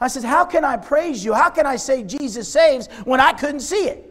I 0.00 0.08
said, 0.08 0.24
How 0.24 0.44
can 0.44 0.64
I 0.64 0.76
praise 0.76 1.24
you? 1.24 1.32
How 1.32 1.50
can 1.50 1.66
I 1.66 1.76
say 1.76 2.02
Jesus 2.02 2.48
saves 2.48 2.88
when 3.04 3.20
I 3.20 3.32
couldn't 3.32 3.60
see 3.60 3.84
it? 3.88 4.10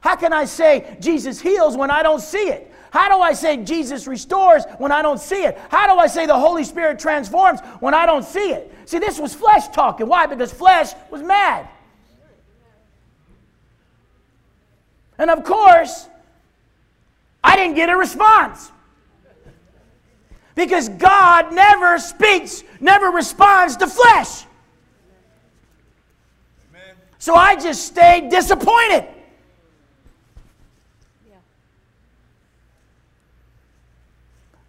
How 0.00 0.16
can 0.16 0.32
I 0.32 0.46
say 0.46 0.96
Jesus 1.00 1.40
heals 1.40 1.76
when 1.76 1.90
I 1.90 2.02
don't 2.02 2.20
see 2.20 2.48
it? 2.48 2.72
How 2.90 3.08
do 3.08 3.22
I 3.22 3.32
say 3.32 3.56
Jesus 3.56 4.06
restores 4.06 4.64
when 4.78 4.92
I 4.92 5.00
don't 5.00 5.20
see 5.20 5.44
it? 5.44 5.58
How 5.70 5.86
do 5.86 5.98
I 5.98 6.08
say 6.08 6.26
the 6.26 6.38
Holy 6.38 6.64
Spirit 6.64 6.98
transforms 6.98 7.60
when 7.80 7.94
I 7.94 8.04
don't 8.04 8.24
see 8.24 8.50
it? 8.50 8.70
See, 8.84 8.98
this 8.98 9.18
was 9.18 9.32
flesh 9.32 9.68
talking. 9.68 10.08
Why? 10.08 10.26
Because 10.26 10.52
flesh 10.52 10.92
was 11.10 11.22
mad. 11.22 11.68
And 15.18 15.30
of 15.30 15.44
course, 15.44 16.08
I 17.44 17.56
didn't 17.56 17.76
get 17.76 17.88
a 17.88 17.96
response. 17.96 18.70
Because 20.54 20.88
God 20.88 21.52
never 21.52 21.98
speaks, 21.98 22.62
never 22.80 23.06
responds 23.06 23.76
to 23.78 23.86
flesh. 23.86 24.44
Amen. 26.70 26.94
So 27.18 27.34
I 27.34 27.56
just 27.56 27.86
stayed 27.86 28.28
disappointed. 28.28 29.06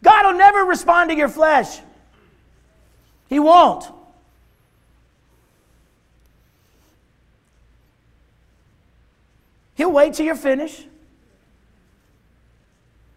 God 0.04 0.26
will 0.26 0.38
never 0.38 0.66
respond 0.66 1.10
to 1.10 1.16
your 1.16 1.30
flesh. 1.30 1.80
He 3.30 3.40
won't. 3.40 3.86
He'll 9.76 9.92
wait 9.92 10.14
till 10.14 10.26
you're 10.26 10.36
finished. 10.36 10.88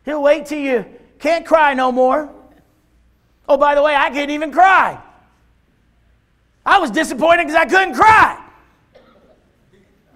He'll 0.05 0.23
wait 0.23 0.47
till 0.47 0.59
you 0.59 0.87
can't 1.19 1.45
cry 1.45 1.75
no 1.75 1.93
more. 1.93 2.33
Oh, 3.49 3.57
by 3.57 3.75
the 3.75 3.83
way, 3.83 3.95
I 3.95 4.11
can't 4.11 4.31
even 4.31 4.53
cry. 4.53 5.01
I 6.65 6.79
was 6.79 6.91
disappointed 6.91 7.45
because 7.45 7.55
I 7.55 7.67
couldn't 7.67 7.95
cry. 7.95 8.43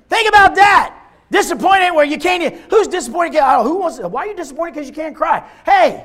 Think 0.08 0.28
about 0.28 0.56
that. 0.56 0.96
Disappointed 1.30 1.92
where 1.92 2.04
you 2.04 2.18
can't. 2.18 2.54
Who's 2.70 2.88
disappointed? 2.88 3.40
Oh, 3.40 3.62
who 3.62 3.78
wants? 3.78 3.98
Why 4.00 4.24
are 4.24 4.26
you 4.26 4.36
disappointed 4.36 4.74
because 4.74 4.88
you 4.88 4.94
can't 4.94 5.14
cry? 5.14 5.48
Hey, 5.64 6.04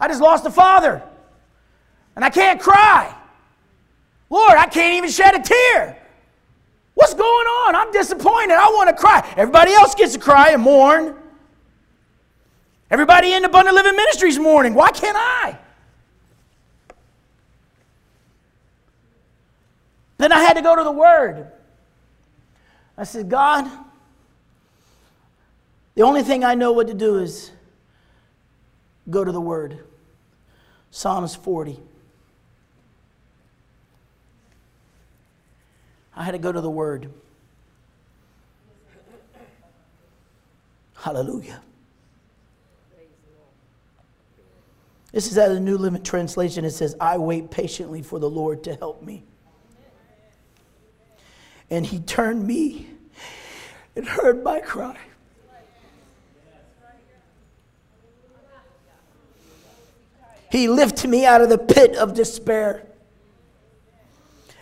I 0.00 0.08
just 0.08 0.22
lost 0.22 0.46
a 0.46 0.50
father, 0.50 1.02
and 2.16 2.24
I 2.24 2.30
can't 2.30 2.60
cry. 2.60 3.14
Lord, 4.30 4.56
I 4.56 4.66
can't 4.66 4.96
even 4.96 5.10
shed 5.10 5.34
a 5.34 5.42
tear. 5.42 5.98
What's 7.04 7.12
going 7.12 7.46
on? 7.46 7.76
I'm 7.76 7.92
disappointed. 7.92 8.54
I 8.54 8.66
want 8.70 8.88
to 8.88 8.96
cry. 8.96 9.30
Everybody 9.36 9.74
else 9.74 9.94
gets 9.94 10.14
to 10.14 10.18
cry 10.18 10.52
and 10.52 10.62
mourn. 10.62 11.14
Everybody 12.90 13.34
in 13.34 13.42
the 13.42 13.48
Abundant 13.48 13.74
Living 13.74 13.94
Ministries 13.94 14.38
mourning. 14.38 14.72
Why 14.72 14.90
can't 14.90 15.14
I? 15.14 15.58
Then 20.16 20.32
I 20.32 20.40
had 20.40 20.54
to 20.54 20.62
go 20.62 20.74
to 20.74 20.82
the 20.82 20.90
Word. 20.90 21.52
I 22.96 23.04
said, 23.04 23.28
God, 23.28 23.70
the 25.96 26.04
only 26.04 26.22
thing 26.22 26.42
I 26.42 26.54
know 26.54 26.72
what 26.72 26.86
to 26.86 26.94
do 26.94 27.18
is 27.18 27.50
go 29.10 29.24
to 29.24 29.30
the 29.30 29.42
Word. 29.42 29.78
Psalms 30.90 31.34
40. 31.34 31.78
I 36.16 36.22
had 36.22 36.32
to 36.32 36.38
go 36.38 36.52
to 36.52 36.60
the 36.60 36.70
Word. 36.70 37.10
Hallelujah. 40.94 41.60
This 45.12 45.30
is 45.30 45.38
out 45.38 45.48
of 45.50 45.54
the 45.54 45.60
New 45.60 45.78
Living 45.78 46.02
Translation. 46.02 46.64
It 46.64 46.70
says, 46.70 46.96
I 47.00 47.18
wait 47.18 47.50
patiently 47.50 48.02
for 48.02 48.18
the 48.18 48.28
Lord 48.28 48.64
to 48.64 48.74
help 48.74 49.02
me. 49.02 49.22
And 51.70 51.86
he 51.86 52.00
turned 52.00 52.46
me 52.46 52.88
and 53.94 54.08
heard 54.08 54.42
my 54.42 54.60
cry. 54.60 54.98
He 60.50 60.68
lifted 60.68 61.08
me 61.08 61.26
out 61.26 61.40
of 61.40 61.48
the 61.48 61.58
pit 61.58 61.96
of 61.96 62.14
despair 62.14 62.86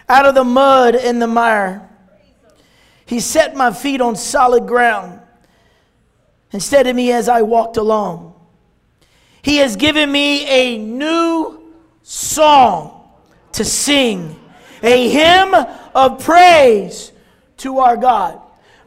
out 0.09 0.27
of 0.27 0.35
the 0.35 0.45
mud 0.45 0.95
and 0.95 1.21
the 1.21 1.27
mire. 1.27 1.89
He 3.07 3.21
set 3.21 3.57
my 3.57 3.73
feet 3.73 4.01
on 4.01 4.17
solid 4.17 4.67
ground 4.67 5.21
and 6.53 6.63
steadied 6.63 6.97
me 6.97 7.13
as 7.13 7.29
I 7.29 7.43
walked 7.43 7.77
along. 7.77 8.35
He 9.43 9.57
has 9.59 9.77
given 9.77 10.11
me 10.11 10.47
a 10.47 10.79
new 10.79 11.73
song 12.03 13.11
to 13.53 13.65
sing, 13.65 14.39
a 14.83 15.09
hymn 15.09 15.55
of 15.95 16.25
praise 16.25 17.13
to 17.59 17.79
our 17.79 17.97
God. 17.97 18.41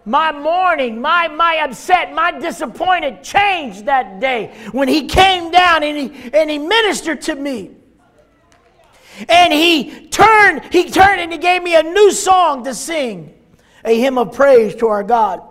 My 0.05 0.31
mourning, 0.31 1.01
my, 1.01 1.27
my 1.27 1.57
upset, 1.57 2.13
my 2.13 2.31
disappointed 2.39 3.23
changed 3.23 3.85
that 3.85 4.19
day 4.19 4.55
when 4.71 4.87
he 4.87 5.07
came 5.07 5.51
down 5.51 5.83
and 5.83 5.97
he, 5.97 6.29
and 6.31 6.49
he 6.49 6.59
ministered 6.59 7.21
to 7.23 7.35
me. 7.35 7.71
And 9.29 9.53
he 9.53 10.07
turned, 10.07 10.63
he 10.71 10.89
turned 10.89 11.21
and 11.21 11.31
he 11.31 11.37
gave 11.37 11.63
me 11.63 11.75
a 11.75 11.83
new 11.83 12.11
song 12.11 12.63
to 12.65 12.73
sing, 12.73 13.33
a 13.83 13.99
hymn 13.99 14.17
of 14.17 14.33
praise 14.33 14.75
to 14.75 14.87
our 14.87 15.03
God. 15.03 15.41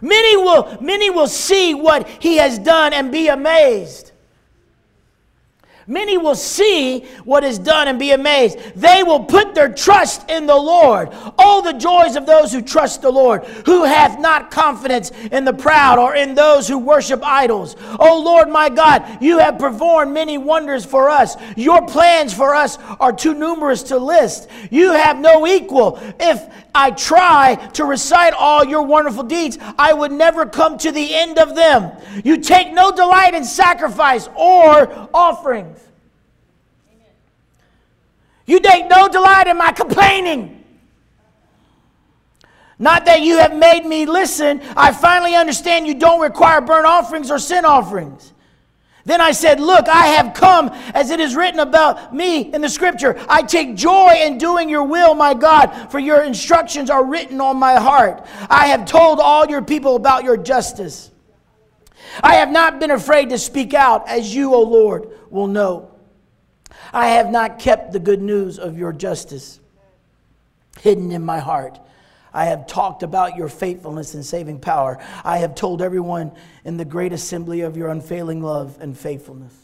Many 0.00 0.36
will, 0.36 0.78
many 0.80 1.10
will 1.10 1.28
see 1.28 1.74
what 1.74 2.08
he 2.08 2.36
has 2.36 2.58
done 2.58 2.92
and 2.92 3.12
be 3.12 3.28
amazed. 3.28 4.11
Many 5.86 6.16
will 6.16 6.34
see 6.34 7.00
what 7.24 7.44
is 7.44 7.58
done 7.58 7.88
and 7.88 7.98
be 7.98 8.12
amazed. 8.12 8.58
They 8.76 9.02
will 9.02 9.24
put 9.24 9.54
their 9.54 9.72
trust 9.72 10.30
in 10.30 10.46
the 10.46 10.56
Lord. 10.56 11.10
All 11.38 11.62
the 11.62 11.72
joys 11.72 12.16
of 12.16 12.26
those 12.26 12.52
who 12.52 12.62
trust 12.62 13.02
the 13.02 13.10
Lord, 13.10 13.44
who 13.66 13.84
hath 13.84 14.20
not 14.20 14.50
confidence 14.50 15.10
in 15.10 15.44
the 15.44 15.52
proud 15.52 15.98
or 15.98 16.14
in 16.14 16.34
those 16.34 16.68
who 16.68 16.78
worship 16.78 17.20
idols. 17.24 17.76
O 17.98 18.20
Lord 18.20 18.48
my 18.48 18.68
God, 18.68 19.18
you 19.20 19.38
have 19.38 19.58
performed 19.58 20.12
many 20.12 20.38
wonders 20.38 20.84
for 20.84 21.10
us. 21.10 21.36
Your 21.56 21.86
plans 21.86 22.32
for 22.32 22.54
us 22.54 22.78
are 23.00 23.12
too 23.12 23.34
numerous 23.34 23.82
to 23.84 23.98
list. 23.98 24.48
You 24.70 24.92
have 24.92 25.18
no 25.18 25.46
equal. 25.46 25.98
If 26.20 26.42
I 26.74 26.90
try 26.90 27.56
to 27.74 27.84
recite 27.84 28.32
all 28.32 28.64
your 28.64 28.82
wonderful 28.82 29.24
deeds, 29.24 29.58
I 29.78 29.92
would 29.92 30.12
never 30.12 30.46
come 30.46 30.78
to 30.78 30.92
the 30.92 31.14
end 31.14 31.38
of 31.38 31.54
them. 31.54 31.92
You 32.24 32.38
take 32.38 32.72
no 32.72 32.92
delight 32.92 33.34
in 33.34 33.44
sacrifice 33.44 34.28
or 34.36 35.08
offerings. 35.12 35.71
You 38.46 38.60
take 38.60 38.88
no 38.88 39.08
delight 39.08 39.46
in 39.46 39.56
my 39.56 39.72
complaining. 39.72 40.64
Not 42.78 43.04
that 43.04 43.20
you 43.20 43.38
have 43.38 43.54
made 43.54 43.86
me 43.86 44.06
listen. 44.06 44.60
I 44.76 44.92
finally 44.92 45.36
understand 45.36 45.86
you 45.86 45.94
don't 45.94 46.20
require 46.20 46.60
burnt 46.60 46.86
offerings 46.86 47.30
or 47.30 47.38
sin 47.38 47.64
offerings. 47.64 48.32
Then 49.04 49.20
I 49.20 49.32
said, 49.32 49.60
Look, 49.60 49.88
I 49.88 50.06
have 50.08 50.34
come 50.34 50.68
as 50.94 51.10
it 51.10 51.20
is 51.20 51.36
written 51.36 51.60
about 51.60 52.14
me 52.14 52.52
in 52.52 52.60
the 52.60 52.68
scripture. 52.68 53.16
I 53.28 53.42
take 53.42 53.76
joy 53.76 54.14
in 54.22 54.38
doing 54.38 54.68
your 54.68 54.84
will, 54.84 55.14
my 55.14 55.34
God, 55.34 55.90
for 55.90 55.98
your 55.98 56.22
instructions 56.22 56.90
are 56.90 57.04
written 57.04 57.40
on 57.40 57.56
my 57.56 57.76
heart. 57.76 58.26
I 58.48 58.68
have 58.68 58.84
told 58.84 59.20
all 59.20 59.46
your 59.46 59.62
people 59.62 59.96
about 59.96 60.24
your 60.24 60.36
justice. 60.36 61.10
I 62.22 62.34
have 62.36 62.50
not 62.50 62.80
been 62.80 62.90
afraid 62.90 63.30
to 63.30 63.38
speak 63.38 63.74
out, 63.74 64.08
as 64.08 64.34
you, 64.34 64.54
O 64.54 64.62
Lord, 64.62 65.08
will 65.30 65.46
know. 65.46 65.91
I 66.92 67.08
have 67.08 67.30
not 67.30 67.58
kept 67.58 67.92
the 67.92 67.98
good 67.98 68.22
news 68.22 68.58
of 68.58 68.78
your 68.78 68.92
justice 68.92 69.60
hidden 70.80 71.12
in 71.12 71.24
my 71.24 71.38
heart. 71.38 71.78
I 72.34 72.46
have 72.46 72.66
talked 72.66 73.02
about 73.02 73.36
your 73.36 73.48
faithfulness 73.48 74.14
and 74.14 74.24
saving 74.24 74.60
power. 74.60 74.98
I 75.24 75.38
have 75.38 75.54
told 75.54 75.82
everyone 75.82 76.32
in 76.64 76.76
the 76.76 76.84
great 76.84 77.12
assembly 77.12 77.60
of 77.60 77.76
your 77.76 77.88
unfailing 77.88 78.42
love 78.42 78.78
and 78.80 78.96
faithfulness. 78.96 79.54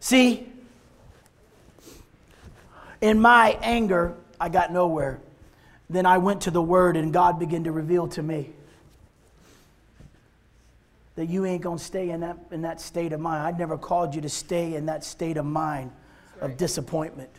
See, 0.00 0.48
in 3.00 3.20
my 3.20 3.56
anger, 3.62 4.14
I 4.40 4.48
got 4.48 4.72
nowhere. 4.72 5.20
Then 5.88 6.06
I 6.06 6.18
went 6.18 6.42
to 6.42 6.50
the 6.50 6.62
Word, 6.62 6.96
and 6.96 7.12
God 7.12 7.38
began 7.38 7.64
to 7.64 7.72
reveal 7.72 8.08
to 8.08 8.22
me 8.22 8.50
that 11.16 11.26
you 11.26 11.44
ain't 11.46 11.62
going 11.62 11.78
to 11.78 11.84
stay 11.84 12.10
in 12.10 12.20
that, 12.20 12.38
in 12.50 12.62
that 12.62 12.80
state 12.80 13.12
of 13.12 13.20
mind. 13.20 13.42
I 13.42 13.58
never 13.58 13.76
called 13.76 14.14
you 14.14 14.20
to 14.20 14.28
stay 14.28 14.74
in 14.74 14.86
that 14.86 15.02
state 15.02 15.38
of 15.38 15.46
mind 15.46 15.90
of 16.40 16.56
disappointment. 16.56 17.30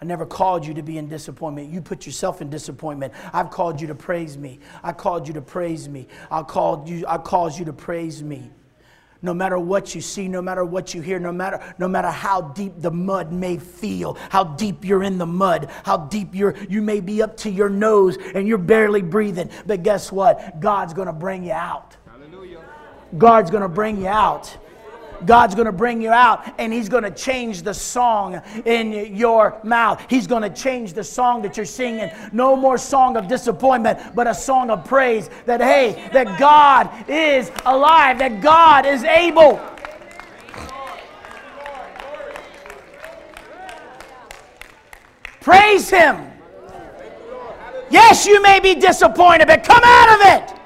I 0.00 0.04
never 0.04 0.24
called 0.24 0.64
you 0.64 0.74
to 0.74 0.82
be 0.82 0.96
in 0.96 1.08
disappointment. 1.08 1.70
You 1.70 1.80
put 1.80 2.06
yourself 2.06 2.40
in 2.40 2.50
disappointment. 2.50 3.12
I've 3.32 3.50
called 3.50 3.80
you 3.80 3.88
to 3.88 3.94
praise 3.94 4.38
me. 4.38 4.60
I 4.82 4.92
called 4.92 5.26
you 5.26 5.34
to 5.34 5.42
praise 5.42 5.88
me. 5.88 6.06
I 6.30 6.42
called 6.42 6.88
you, 6.88 7.04
I 7.06 7.18
caused 7.18 7.58
you 7.58 7.64
to 7.66 7.72
praise 7.72 8.22
me. 8.22 8.50
No 9.20 9.34
matter 9.34 9.58
what 9.58 9.96
you 9.96 10.00
see, 10.00 10.28
no 10.28 10.40
matter 10.40 10.64
what 10.64 10.94
you 10.94 11.02
hear, 11.02 11.18
no 11.18 11.32
matter, 11.32 11.74
no 11.76 11.88
matter 11.88 12.08
how 12.08 12.40
deep 12.40 12.74
the 12.78 12.92
mud 12.92 13.32
may 13.32 13.58
feel, 13.58 14.16
how 14.30 14.44
deep 14.44 14.84
you're 14.84 15.02
in 15.02 15.18
the 15.18 15.26
mud, 15.26 15.68
how 15.82 15.96
deep 15.96 16.36
you're, 16.36 16.54
you 16.68 16.80
may 16.80 17.00
be 17.00 17.20
up 17.20 17.36
to 17.38 17.50
your 17.50 17.68
nose 17.68 18.16
and 18.34 18.46
you're 18.46 18.58
barely 18.58 19.02
breathing. 19.02 19.50
But 19.66 19.82
guess 19.82 20.12
what? 20.12 20.60
God's 20.60 20.94
going 20.94 21.08
to 21.08 21.12
bring 21.12 21.42
you 21.42 21.52
out. 21.52 21.96
God's 23.16 23.50
going 23.50 23.62
to 23.62 23.68
bring 23.68 23.98
you 23.98 24.08
out. 24.08 24.56
God's 25.24 25.54
going 25.54 25.66
to 25.66 25.72
bring 25.72 26.00
you 26.00 26.10
out 26.10 26.54
and 26.58 26.72
He's 26.72 26.88
going 26.88 27.02
to 27.02 27.10
change 27.10 27.62
the 27.62 27.74
song 27.74 28.40
in 28.64 29.16
your 29.16 29.58
mouth. 29.64 30.04
He's 30.08 30.26
going 30.26 30.42
to 30.42 30.50
change 30.50 30.92
the 30.92 31.04
song 31.04 31.42
that 31.42 31.56
you're 31.56 31.66
singing. 31.66 32.10
No 32.32 32.54
more 32.56 32.78
song 32.78 33.16
of 33.16 33.28
disappointment, 33.28 33.98
but 34.14 34.26
a 34.26 34.34
song 34.34 34.70
of 34.70 34.84
praise 34.84 35.28
that, 35.46 35.60
hey, 35.60 36.08
that 36.12 36.38
God 36.38 36.90
is 37.08 37.50
alive, 37.64 38.18
that 38.18 38.40
God 38.40 38.86
is 38.86 39.04
able. 39.04 39.60
Praise 45.40 45.88
Him. 45.88 46.30
Yes, 47.90 48.26
you 48.26 48.42
may 48.42 48.60
be 48.60 48.74
disappointed, 48.74 49.46
but 49.46 49.64
come 49.64 49.80
out 49.82 50.20
of 50.20 50.42
it. 50.42 50.57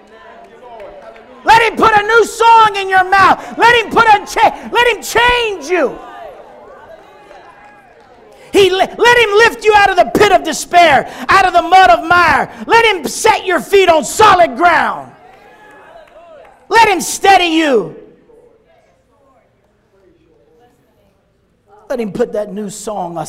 Let 1.44 1.62
him 1.62 1.76
put 1.76 1.92
a 1.92 2.02
new 2.02 2.24
song 2.24 2.76
in 2.76 2.88
your 2.88 3.08
mouth. 3.08 3.58
Let 3.58 3.84
him 3.84 3.90
put 3.90 4.06
a 4.06 4.26
cha- 4.26 4.70
let 4.72 4.96
him 4.96 5.02
change 5.02 5.70
you. 5.70 5.98
He 8.52 8.70
let 8.70 8.90
him 8.90 9.30
lift 9.38 9.64
you 9.64 9.72
out 9.74 9.90
of 9.90 9.96
the 9.96 10.10
pit 10.14 10.30
of 10.30 10.44
despair, 10.44 11.06
out 11.28 11.46
of 11.46 11.54
the 11.54 11.62
mud 11.62 11.90
of 11.90 12.06
mire. 12.06 12.64
Let 12.66 12.84
him 12.84 13.08
set 13.08 13.46
your 13.46 13.60
feet 13.60 13.88
on 13.88 14.04
solid 14.04 14.56
ground. 14.56 15.12
Let 16.68 16.88
him 16.88 17.00
steady 17.00 17.46
you. 17.46 17.98
Let 21.88 22.00
him 22.00 22.12
put 22.12 22.32
that 22.32 22.52
new 22.52 22.70
song 22.70 23.18
uh, 23.18 23.26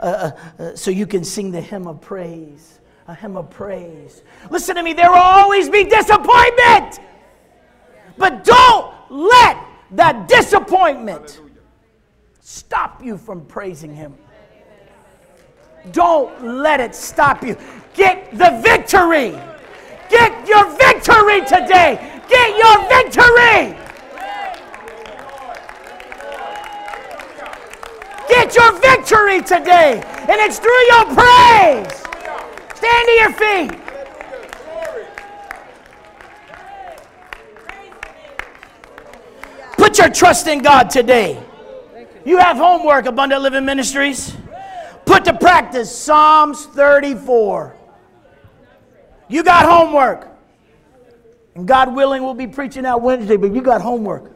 uh, 0.00 0.30
uh, 0.58 0.76
so 0.76 0.90
you 0.90 1.06
can 1.06 1.24
sing 1.24 1.50
the 1.50 1.60
hymn 1.60 1.86
of 1.86 2.00
praise. 2.00 2.80
A 3.08 3.14
hymn 3.14 3.36
of 3.36 3.50
praise. 3.50 4.22
Listen 4.50 4.76
to 4.76 4.82
me, 4.82 4.92
there 4.92 5.10
will 5.10 5.16
always 5.16 5.70
be 5.70 5.84
disappointment. 5.84 7.00
But 8.22 8.44
don't 8.44 8.94
let 9.10 9.58
that 9.90 10.28
disappointment 10.28 11.40
stop 12.40 13.02
you 13.04 13.18
from 13.18 13.44
praising 13.46 13.92
Him. 13.92 14.14
Don't 15.90 16.62
let 16.62 16.78
it 16.78 16.94
stop 16.94 17.42
you. 17.42 17.56
Get 17.94 18.30
the 18.38 18.60
victory. 18.62 19.32
Get 20.08 20.46
your 20.46 20.70
victory 20.76 21.40
today. 21.40 21.98
Get 22.28 22.56
your 22.56 22.88
victory. 22.88 23.76
Get 28.28 28.54
your 28.54 28.72
victory 28.78 29.42
today. 29.42 30.00
And 30.28 30.38
it's 30.46 30.60
through 30.60 30.84
your 30.92 31.06
praise. 31.06 31.92
Stand 32.76 33.08
to 33.08 33.14
your 33.18 33.32
feet. 33.32 33.81
Put 39.92 39.98
your 39.98 40.08
trust 40.08 40.46
in 40.46 40.60
God 40.60 40.88
today. 40.88 41.38
You 42.24 42.38
have 42.38 42.56
homework, 42.56 43.04
Abundant 43.04 43.42
Living 43.42 43.66
Ministries. 43.66 44.34
Put 45.04 45.26
to 45.26 45.34
practice 45.34 45.94
Psalms 45.94 46.64
34. 46.64 47.76
You 49.28 49.44
got 49.44 49.66
homework. 49.66 50.28
And 51.54 51.68
God 51.68 51.94
willing, 51.94 52.22
we'll 52.22 52.32
be 52.32 52.46
preaching 52.46 52.86
out 52.86 53.02
Wednesday, 53.02 53.36
but 53.36 53.52
you 53.52 53.60
got 53.60 53.82
homework. 53.82 54.32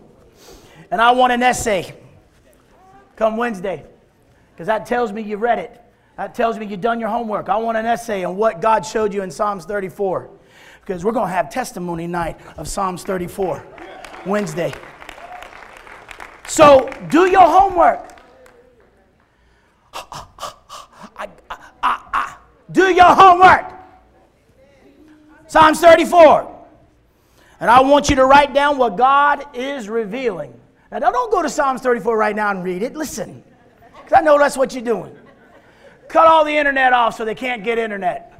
And 0.91 1.01
I 1.01 1.13
want 1.13 1.33
an 1.33 1.43
essay 1.43 1.95
come 3.17 3.39
Wednesday 3.39 3.87
because 4.53 4.67
that 4.67 4.85
tells 4.85 5.11
me 5.11 5.23
you 5.23 5.39
read 5.39 5.59
it. 5.59 5.81
That 6.19 6.35
tells 6.35 6.59
me 6.59 6.67
you've 6.67 6.83
done 6.83 7.01
your 7.01 7.09
homework. 7.09 7.49
I 7.49 7.57
want 7.57 7.79
an 7.79 7.87
essay 7.87 8.25
on 8.25 8.37
what 8.37 8.61
God 8.61 8.85
showed 8.85 9.15
you 9.15 9.23
in 9.23 9.31
Psalms 9.31 9.65
34 9.65 10.29
because 10.83 11.03
we're 11.03 11.13
going 11.13 11.29
to 11.29 11.35
have 11.35 11.49
testimony 11.49 12.07
night 12.07 12.39
of 12.59 12.69
Psalms 12.69 13.05
34 13.05 13.65
Wednesday. 14.27 14.75
So 16.47 16.89
do 17.11 17.27
your 17.31 17.41
homework. 17.41 18.13
I, 19.93 21.29
I, 21.51 21.59
I, 21.83 22.37
do 22.71 22.93
your 22.93 23.15
homework. 23.15 23.73
Psalms 25.47 25.81
34. 25.81 26.53
And 27.61 27.71
I 27.71 27.81
want 27.81 28.11
you 28.11 28.17
to 28.17 28.27
write 28.27 28.53
down 28.53 28.79
what 28.79 28.97
God 28.97 29.47
is 29.55 29.89
revealing. 29.89 30.53
Now, 30.91 30.99
don't 30.99 31.31
go 31.31 31.43
to 31.43 31.49
Psalms 31.49 31.81
34 31.81 32.17
right 32.17 32.37
now 32.37 32.51
and 32.51 32.63
read 32.63 32.83
it. 32.83 32.95
Listen, 32.95 33.43
because 33.95 34.19
I 34.19 34.21
know 34.21 34.39
that's 34.39 34.57
what 34.57 34.75
you're 34.75 34.85
doing. 34.85 35.17
Cut 36.09 36.27
all 36.27 36.45
the 36.45 36.57
internet 36.57 36.93
off 36.93 37.17
so 37.17 37.25
they 37.25 37.35
can't 37.35 37.65
get 37.65 37.79
internet. 37.79 38.33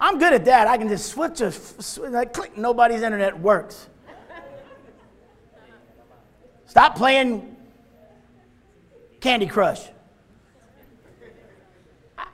I'm 0.00 0.18
good 0.18 0.32
at 0.32 0.44
that. 0.44 0.68
I 0.68 0.76
can 0.76 0.88
just 0.88 1.06
switch, 1.06 1.40
a, 1.40 1.52
like, 2.10 2.32
click, 2.32 2.56
nobody's 2.56 3.02
internet 3.02 3.38
works. 3.38 3.88
Stop 6.74 6.96
playing 6.96 7.54
Candy 9.20 9.46
Crush. 9.46 9.80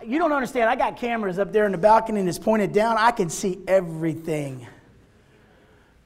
You 0.02 0.18
don't 0.18 0.32
understand. 0.32 0.70
I 0.70 0.76
got 0.76 0.96
cameras 0.96 1.38
up 1.38 1.52
there 1.52 1.66
in 1.66 1.72
the 1.72 1.76
balcony 1.76 2.20
and 2.20 2.26
it's 2.26 2.38
pointed 2.38 2.72
down. 2.72 2.96
I 2.96 3.10
can 3.10 3.28
see 3.28 3.58
everything. 3.68 4.66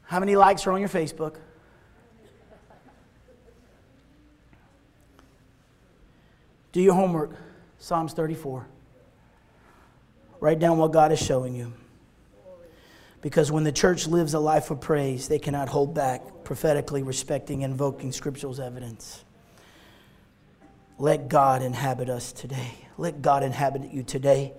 How 0.03 0.19
many 0.19 0.35
likes 0.35 0.67
are 0.67 0.73
on 0.73 0.81
your 0.81 0.89
Facebook? 0.89 1.37
Do 6.73 6.81
your 6.81 6.95
homework. 6.95 7.37
Psalms 7.79 8.15
34. 8.15 8.67
Write 10.41 10.59
down 10.59 10.79
what 10.79 10.91
God 10.91 11.13
is 11.13 11.21
showing 11.21 11.55
you. 11.55 11.73
Because 13.25 13.51
when 13.51 13.65
the 13.65 13.73
church 13.73 14.07
lives 14.07 14.35
a 14.35 14.39
life 14.39 14.71
of 14.71 14.83
praise, 14.83 15.29
they 15.29 15.39
cannot 15.39 15.71
hold 15.71 15.95
back 15.95 16.45
prophetically 16.45 17.03
respecting 17.03 17.63
invoking 17.63 18.13
scriptural 18.13 18.61
evidence. 18.61 19.25
Let 20.99 21.31
God 21.31 21.63
inhabit 21.63 22.11
us 22.11 22.33
today. 22.33 22.75
Let 22.99 23.23
God 23.23 23.43
inhabit 23.43 23.91
you 23.91 24.03
today. 24.03 24.53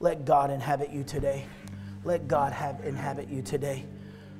Let 0.00 0.24
God 0.24 0.50
inhabit 0.50 0.90
you 0.90 1.04
today. 1.04 1.46
Let 2.02 2.26
God 2.26 2.52
have, 2.52 2.84
inhabit 2.84 3.28
you 3.28 3.40
today. 3.40 3.86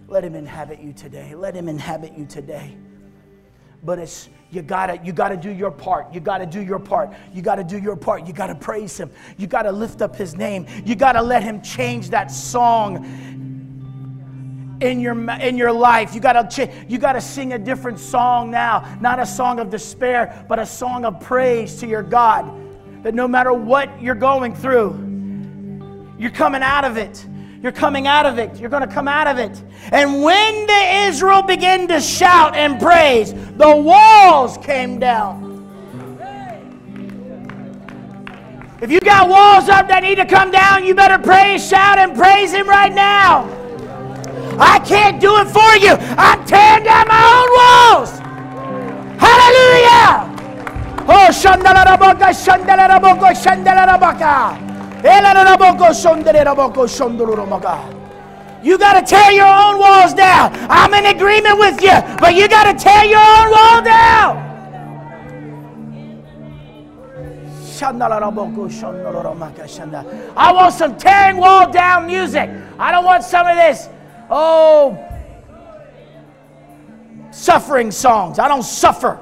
Let 0.09 0.25
Him 0.25 0.35
inhabit 0.35 0.81
you 0.81 0.93
today. 0.93 1.37
Let 1.37 1.55
Him 1.55 1.69
inhabit 1.69 2.19
you 2.19 2.27
today. 2.27 2.77
But 3.85 4.01
it's 4.01 4.29
you 4.51 4.63
gotta 4.63 5.01
you 5.03 5.13
gotta 5.13 5.37
do 5.37 5.51
your 5.51 5.71
part. 5.71 6.13
You 6.13 6.21
gotta 6.21 6.47
do 6.47 6.63
your 6.63 6.79
part. 6.79 7.13
You 7.33 7.43
gotta 7.43 7.65
do 7.65 7.79
your 7.79 7.97
part. 7.97 8.27
You 8.27 8.33
gotta 8.33 8.55
praise 8.55 8.99
Him. 8.99 9.11
You 9.39 9.47
gotta 9.47 9.73
lift 9.73 10.03
up 10.03 10.15
His 10.15 10.37
name. 10.37 10.67
You 10.85 10.95
gotta 10.95 11.23
let 11.23 11.43
Him 11.43 11.63
change 11.63 12.11
that 12.11 12.31
song 12.31 13.32
in 14.83 15.01
your 15.01 15.31
in 15.41 15.57
your 15.57 15.73
life. 15.73 16.15
You 16.15 16.21
got 16.21 16.51
to 16.51 16.71
you 16.89 16.99
got 16.99 17.13
to 17.15 17.21
sing 17.21 17.53
a 17.53 17.59
different 17.59 17.99
song 17.99 18.51
now, 18.51 18.99
not 19.01 19.21
a 19.21 19.27
song 19.27 19.61
of 19.61 19.71
despair, 19.71 20.45
but 20.49 20.59
a 20.59 20.67
song 20.67 21.05
of 21.05 21.21
praise 21.21 21.77
to 21.77 21.87
your 21.87 22.03
God. 22.03 22.51
That 23.03 23.15
no 23.15 23.27
matter 23.27 23.53
what 23.53 24.03
you're 24.03 24.15
going 24.15 24.55
through, 24.55 26.15
you're 26.19 26.31
coming 26.31 26.63
out 26.63 26.85
of 26.85 26.97
it. 26.97 27.27
You're 27.63 27.73
coming 27.73 28.09
out 28.09 28.27
of 28.27 28.39
it. 28.39 28.59
You're 28.59 28.71
going 28.71 28.87
to 28.87 28.93
come 28.93 29.07
out 29.07 29.29
of 29.29 29.39
it. 29.39 29.63
And 29.93 30.23
when 30.23 30.67
the 30.67 31.07
Israel 31.07 31.43
began 31.43 31.87
to 31.89 32.01
shout 32.01 32.57
and 32.57 32.81
praise, 32.81 33.33
the 33.33 33.77
walls 33.77 34.59
came 34.59 34.99
down. 34.99 35.51
If 38.81 38.91
you 38.91 38.99
got 38.99 39.29
walls 39.29 39.69
up 39.69 39.87
that 39.89 40.03
need 40.03 40.17
to 40.17 40.27
come 40.27 40.51
down, 40.51 40.85
you 40.85 40.93
better 40.93 41.23
praise, 41.23 41.69
shout, 41.69 41.99
and 41.99 42.17
praise 42.17 42.53
Him 42.53 42.69
right 42.69 42.93
now. 42.93 43.62
I 44.59 44.79
can't 44.81 45.21
do 45.21 45.39
it 45.39 45.49
for 45.49 45.77
you. 45.77 45.97
I'm 46.17 46.45
tearing 46.45 46.85
down 46.85 47.09
my 47.09 47.23
own 47.37 47.49
walls. 47.59 48.11
Hallelujah. 49.21 50.33
Oh, 51.09 51.29
Shandalarabaka, 51.31 52.33
Shandalaraboko, 52.33 53.33
Shandalarabaka. 53.35 54.73
You 58.63 58.79
got 58.79 58.93
to 58.93 59.03
tear 59.05 59.33
your 59.33 59.47
own 59.47 59.79
walls 59.81 60.15
down. 60.15 60.55
I'm 60.71 60.95
in 60.95 61.07
agreement 61.07 61.59
with 61.59 61.83
you, 61.83 62.01
but 62.21 62.35
you 62.37 62.47
got 62.49 62.71
to 62.71 62.75
tear 62.79 63.05
your 63.05 63.19
own 63.19 63.51
wall 63.51 63.83
down. 63.83 64.53
I 70.37 70.53
want 70.53 70.75
some 70.75 70.97
tearing 70.97 71.37
wall 71.39 71.69
down 71.73 72.07
music. 72.07 72.49
I 72.79 72.93
don't 72.93 73.05
want 73.05 73.25
some 73.25 73.45
of 73.49 73.57
this 73.57 73.89
oh, 74.33 74.99
suffering 77.31 77.91
songs. 77.91 78.39
I 78.39 78.49
don't 78.49 78.63
suffer. 78.63 79.21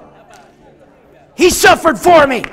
He 1.35 1.51
suffered 1.51 1.99
for 1.99 2.27
me. 2.27 2.45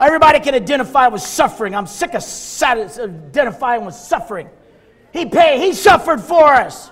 Everybody 0.00 0.40
can 0.40 0.54
identify 0.54 1.08
with 1.08 1.20
suffering. 1.20 1.74
I'm 1.74 1.86
sick 1.86 2.14
of 2.14 2.24
identifying 2.62 3.84
with 3.84 3.94
suffering. 3.94 4.48
He 5.12 5.26
paid, 5.26 5.60
he 5.60 5.74
suffered 5.74 6.20
for 6.20 6.54
us. 6.54 6.90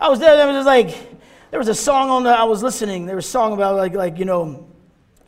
I 0.00 0.08
was 0.08 0.18
there, 0.18 0.36
there 0.36 0.46
was 0.46 0.64
like, 0.64 0.96
there 1.50 1.58
was 1.58 1.68
a 1.68 1.74
song 1.74 2.08
on 2.08 2.22
the, 2.22 2.30
I 2.30 2.44
was 2.44 2.62
listening, 2.62 3.04
there 3.04 3.16
was 3.16 3.26
a 3.26 3.30
song 3.30 3.52
about 3.52 3.76
like, 3.76 3.92
like, 3.92 4.18
you 4.18 4.24
know, 4.24 4.66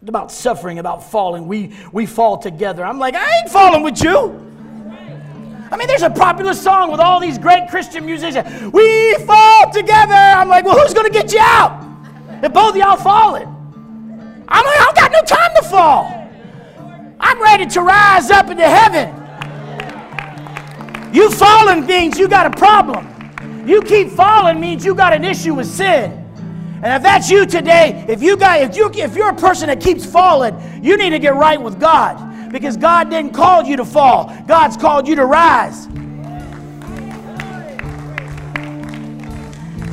about 0.07 0.33
suffering, 0.33 0.79
about 0.79 1.11
falling. 1.11 1.47
We, 1.47 1.75
we 1.93 2.07
fall 2.07 2.39
together. 2.39 2.85
I'm 2.85 2.99
like, 2.99 3.15
I 3.15 3.41
ain't 3.41 3.51
falling 3.51 3.83
with 3.83 4.03
you. 4.03 4.52
I 5.73 5.77
mean, 5.79 5.89
there's 5.89 6.03
a 6.03 6.11
popular 6.11 6.53
song 6.53 6.91
with 6.91 7.01
all 7.01 7.19
these 7.19 7.39
great 7.39 7.67
Christian 7.71 8.05
musicians. 8.05 8.47
We 8.75 9.15
fall 9.25 9.73
together. 9.73 10.13
I'm 10.13 10.47
like, 10.51 10.67
well, 10.67 10.79
who's 10.79 10.93
going 10.93 11.11
to 11.11 11.13
get 11.13 11.33
you 11.33 11.41
out? 11.41 11.83
If 12.43 12.53
both 12.53 12.73
of 12.73 12.77
y'all 12.77 12.99
falling. 12.99 13.49
I'm 14.49 14.67
like, 14.67 14.81
I 14.81 14.93
got 14.95 15.13
no 15.13 15.23
time 15.23 15.51
to 15.57 15.63
fall. 15.63 16.29
I'm 17.19 17.41
ready 17.41 17.65
to 17.65 17.81
rise 17.81 18.31
up 18.31 18.51
into 18.51 18.69
heaven. 18.69 19.09
You 21.15 21.31
falling 21.31 21.87
means 21.87 22.19
you 22.19 22.29
got 22.29 22.45
a 22.45 22.51
problem. 22.51 23.09
You 23.67 23.81
keep 23.81 24.11
falling 24.11 24.61
means 24.61 24.85
you 24.85 24.95
got 24.95 25.15
an 25.15 25.25
issue 25.25 25.55
with 25.55 25.69
sin. 25.69 26.13
And 26.83 26.93
if 26.93 27.03
that's 27.03 27.31
you 27.31 27.47
today, 27.47 28.05
if 28.09 28.21
you 28.23 28.37
got 28.37 28.61
if 28.61 28.77
you 28.77 28.91
if 28.93 29.17
you're 29.17 29.31
a 29.31 29.35
person 29.35 29.69
that 29.69 29.81
keeps 29.81 30.05
falling, 30.05 30.55
you 30.83 30.99
need 30.99 31.11
to 31.11 31.19
get 31.19 31.35
right 31.35 31.61
with 31.61 31.81
God 31.81 32.32
because 32.53 32.77
God 32.77 33.09
didn't 33.09 33.33
call 33.33 33.65
you 33.65 33.79
to 33.79 33.85
fall, 33.85 34.33
God's 34.47 34.77
called 34.77 35.09
you 35.09 35.17
to 35.17 35.25
rise. 35.25 35.89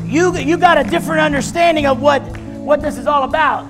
You, 0.05 0.35
you 0.37 0.57
got 0.57 0.77
a 0.77 0.83
different 0.83 1.21
understanding 1.21 1.85
of 1.85 2.01
what, 2.01 2.21
what 2.57 2.81
this 2.81 2.97
is 2.97 3.07
all 3.07 3.23
about. 3.23 3.65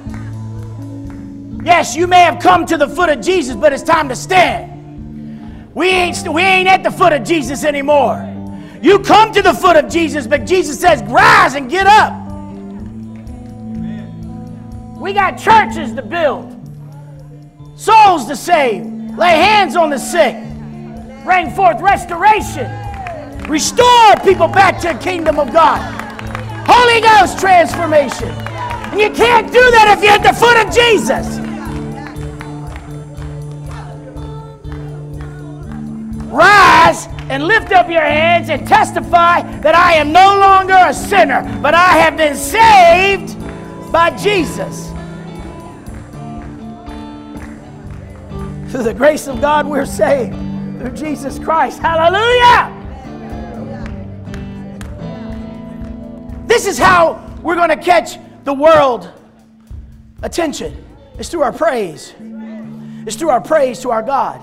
Yes, 1.64 1.96
you 1.96 2.08
may 2.08 2.22
have 2.22 2.42
come 2.42 2.66
to 2.66 2.78
the 2.78 2.88
foot 2.88 3.10
of 3.10 3.22
Jesus, 3.22 3.56
but 3.56 3.74
it's 3.74 3.84
time 3.84 4.10
to 4.10 4.16
stand. 4.16 5.76
We 5.76 5.90
ain't, 5.90 6.28
we 6.28 6.42
ain't 6.42 6.68
at 6.68 6.82
the 6.82 6.92
foot 6.92 7.14
of 7.14 7.24
Jesus 7.24 7.64
anymore. 7.64 8.26
You 8.82 9.00
come 9.00 9.32
to 9.34 9.42
the 9.42 9.54
foot 9.54 9.76
of 9.76 9.90
Jesus, 9.90 10.26
but 10.26 10.46
Jesus 10.46 10.80
says, 10.80 11.04
rise 11.04 11.54
and 11.54 11.70
get 11.70 11.86
up. 11.86 12.14
We 14.98 15.14
got 15.14 15.38
churches 15.38 15.94
to 15.94 16.02
build 16.02 16.59
souls 17.80 18.26
to 18.26 18.36
save, 18.36 18.86
lay 19.18 19.38
hands 19.38 19.78
on 19.78 19.90
the 19.90 19.98
sick, 19.98 20.36
bring 21.24 21.50
forth 21.52 21.80
restoration, 21.80 22.70
restore 23.50 24.16
people 24.22 24.50
back 24.50 24.82
to 24.82 24.90
the 24.90 25.00
kingdom 25.00 25.40
of 25.40 25.54
God, 25.54 25.80
Holy 26.68 27.00
Ghost 27.00 27.40
transformation. 27.40 28.28
And 28.28 29.00
you 29.00 29.10
can't 29.12 29.48
do 29.48 29.62
that 29.72 29.96
if 29.98 30.04
you're 30.04 30.12
at 30.12 30.24
the 30.24 30.34
foot 30.34 30.58
of 30.58 30.74
Jesus. 30.76 31.38
Rise 36.30 37.08
and 37.30 37.46
lift 37.46 37.72
up 37.72 37.90
your 37.90 38.02
hands 38.02 38.50
and 38.50 38.68
testify 38.68 39.42
that 39.62 39.74
I 39.74 39.94
am 39.94 40.12
no 40.12 40.38
longer 40.38 40.78
a 40.78 40.94
sinner, 40.94 41.44
but 41.62 41.74
I 41.74 41.98
have 41.98 42.18
been 42.18 42.36
saved 42.36 43.40
by 43.90 44.10
Jesus. 44.18 44.89
Through 48.70 48.84
the 48.84 48.94
grace 48.94 49.28
of 49.28 49.42
God, 49.42 49.66
we're 49.66 49.86
saved. 49.86 50.36
Through 50.80 50.92
Jesus 50.92 51.40
Christ. 51.40 51.80
Hallelujah! 51.80 52.76
This 56.46 56.68
is 56.68 56.78
how 56.78 57.36
we're 57.42 57.56
going 57.56 57.70
to 57.70 57.78
catch 57.78 58.20
the 58.44 58.54
world 58.54 59.12
attention. 60.22 60.86
It's 61.18 61.30
through 61.30 61.42
our 61.42 61.52
praise. 61.52 62.14
It's 63.08 63.16
through 63.16 63.30
our 63.30 63.42
praise 63.42 63.80
to 63.82 63.90
our 63.90 64.04
God. 64.04 64.40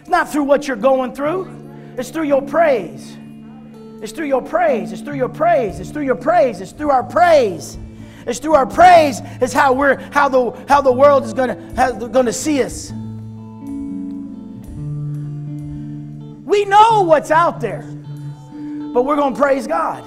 It's 0.00 0.08
not 0.08 0.30
through 0.32 0.44
what 0.44 0.66
you're 0.66 0.76
going 0.76 1.14
through. 1.14 1.48
It's 1.98 2.08
through 2.08 2.24
your 2.24 2.40
praise. 2.40 3.18
It's 4.02 4.12
through 4.12 4.28
your 4.28 4.42
praise. 4.42 4.92
It's 4.92 5.02
through 5.02 5.16
your 5.16 5.28
praise. 5.28 5.78
It's 5.78 5.90
through 5.90 6.04
your 6.04 6.16
praise. 6.16 6.62
It's 6.62 6.72
through 6.72 6.90
our 6.90 7.04
praise. 7.04 7.76
It's 8.26 8.38
through 8.38 8.54
our 8.54 8.66
praise 8.66 9.20
is 9.40 9.52
how 9.52 9.74
we're 9.74 10.00
how 10.10 10.28
the 10.28 10.50
how 10.68 10.80
the 10.80 10.92
world 10.92 11.24
is 11.24 11.34
gonna 11.34 11.54
gonna 12.12 12.32
see 12.32 12.62
us. 12.62 12.92
We 16.56 16.64
know 16.64 17.02
what's 17.02 17.30
out 17.30 17.60
there, 17.60 17.82
but 17.82 19.02
we're 19.04 19.16
going 19.16 19.34
to 19.34 19.38
praise 19.38 19.66
God. 19.66 20.02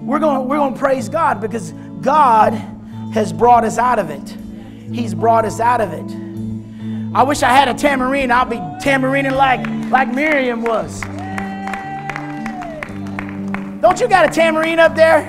We're 0.00 0.20
going, 0.20 0.48
we're 0.48 0.58
going 0.58 0.74
to 0.74 0.78
praise 0.78 1.08
God 1.08 1.40
because 1.40 1.72
God 2.00 2.52
has 3.14 3.32
brought 3.32 3.64
us 3.64 3.78
out 3.78 3.98
of 3.98 4.10
it. 4.10 4.36
He's 4.94 5.14
brought 5.14 5.44
us 5.44 5.58
out 5.58 5.80
of 5.80 5.92
it. 5.92 7.16
I 7.16 7.24
wish 7.24 7.42
I 7.42 7.48
had 7.48 7.66
a 7.66 7.74
tambourine. 7.74 8.30
I'll 8.30 8.44
be 8.44 8.58
tambourining 8.80 9.34
like, 9.34 9.66
like 9.90 10.14
Miriam 10.14 10.62
was. 10.62 11.00
Don't 13.80 13.98
you 13.98 14.06
got 14.06 14.24
a 14.24 14.32
tambourine 14.32 14.78
up 14.78 14.94
there? 14.94 15.28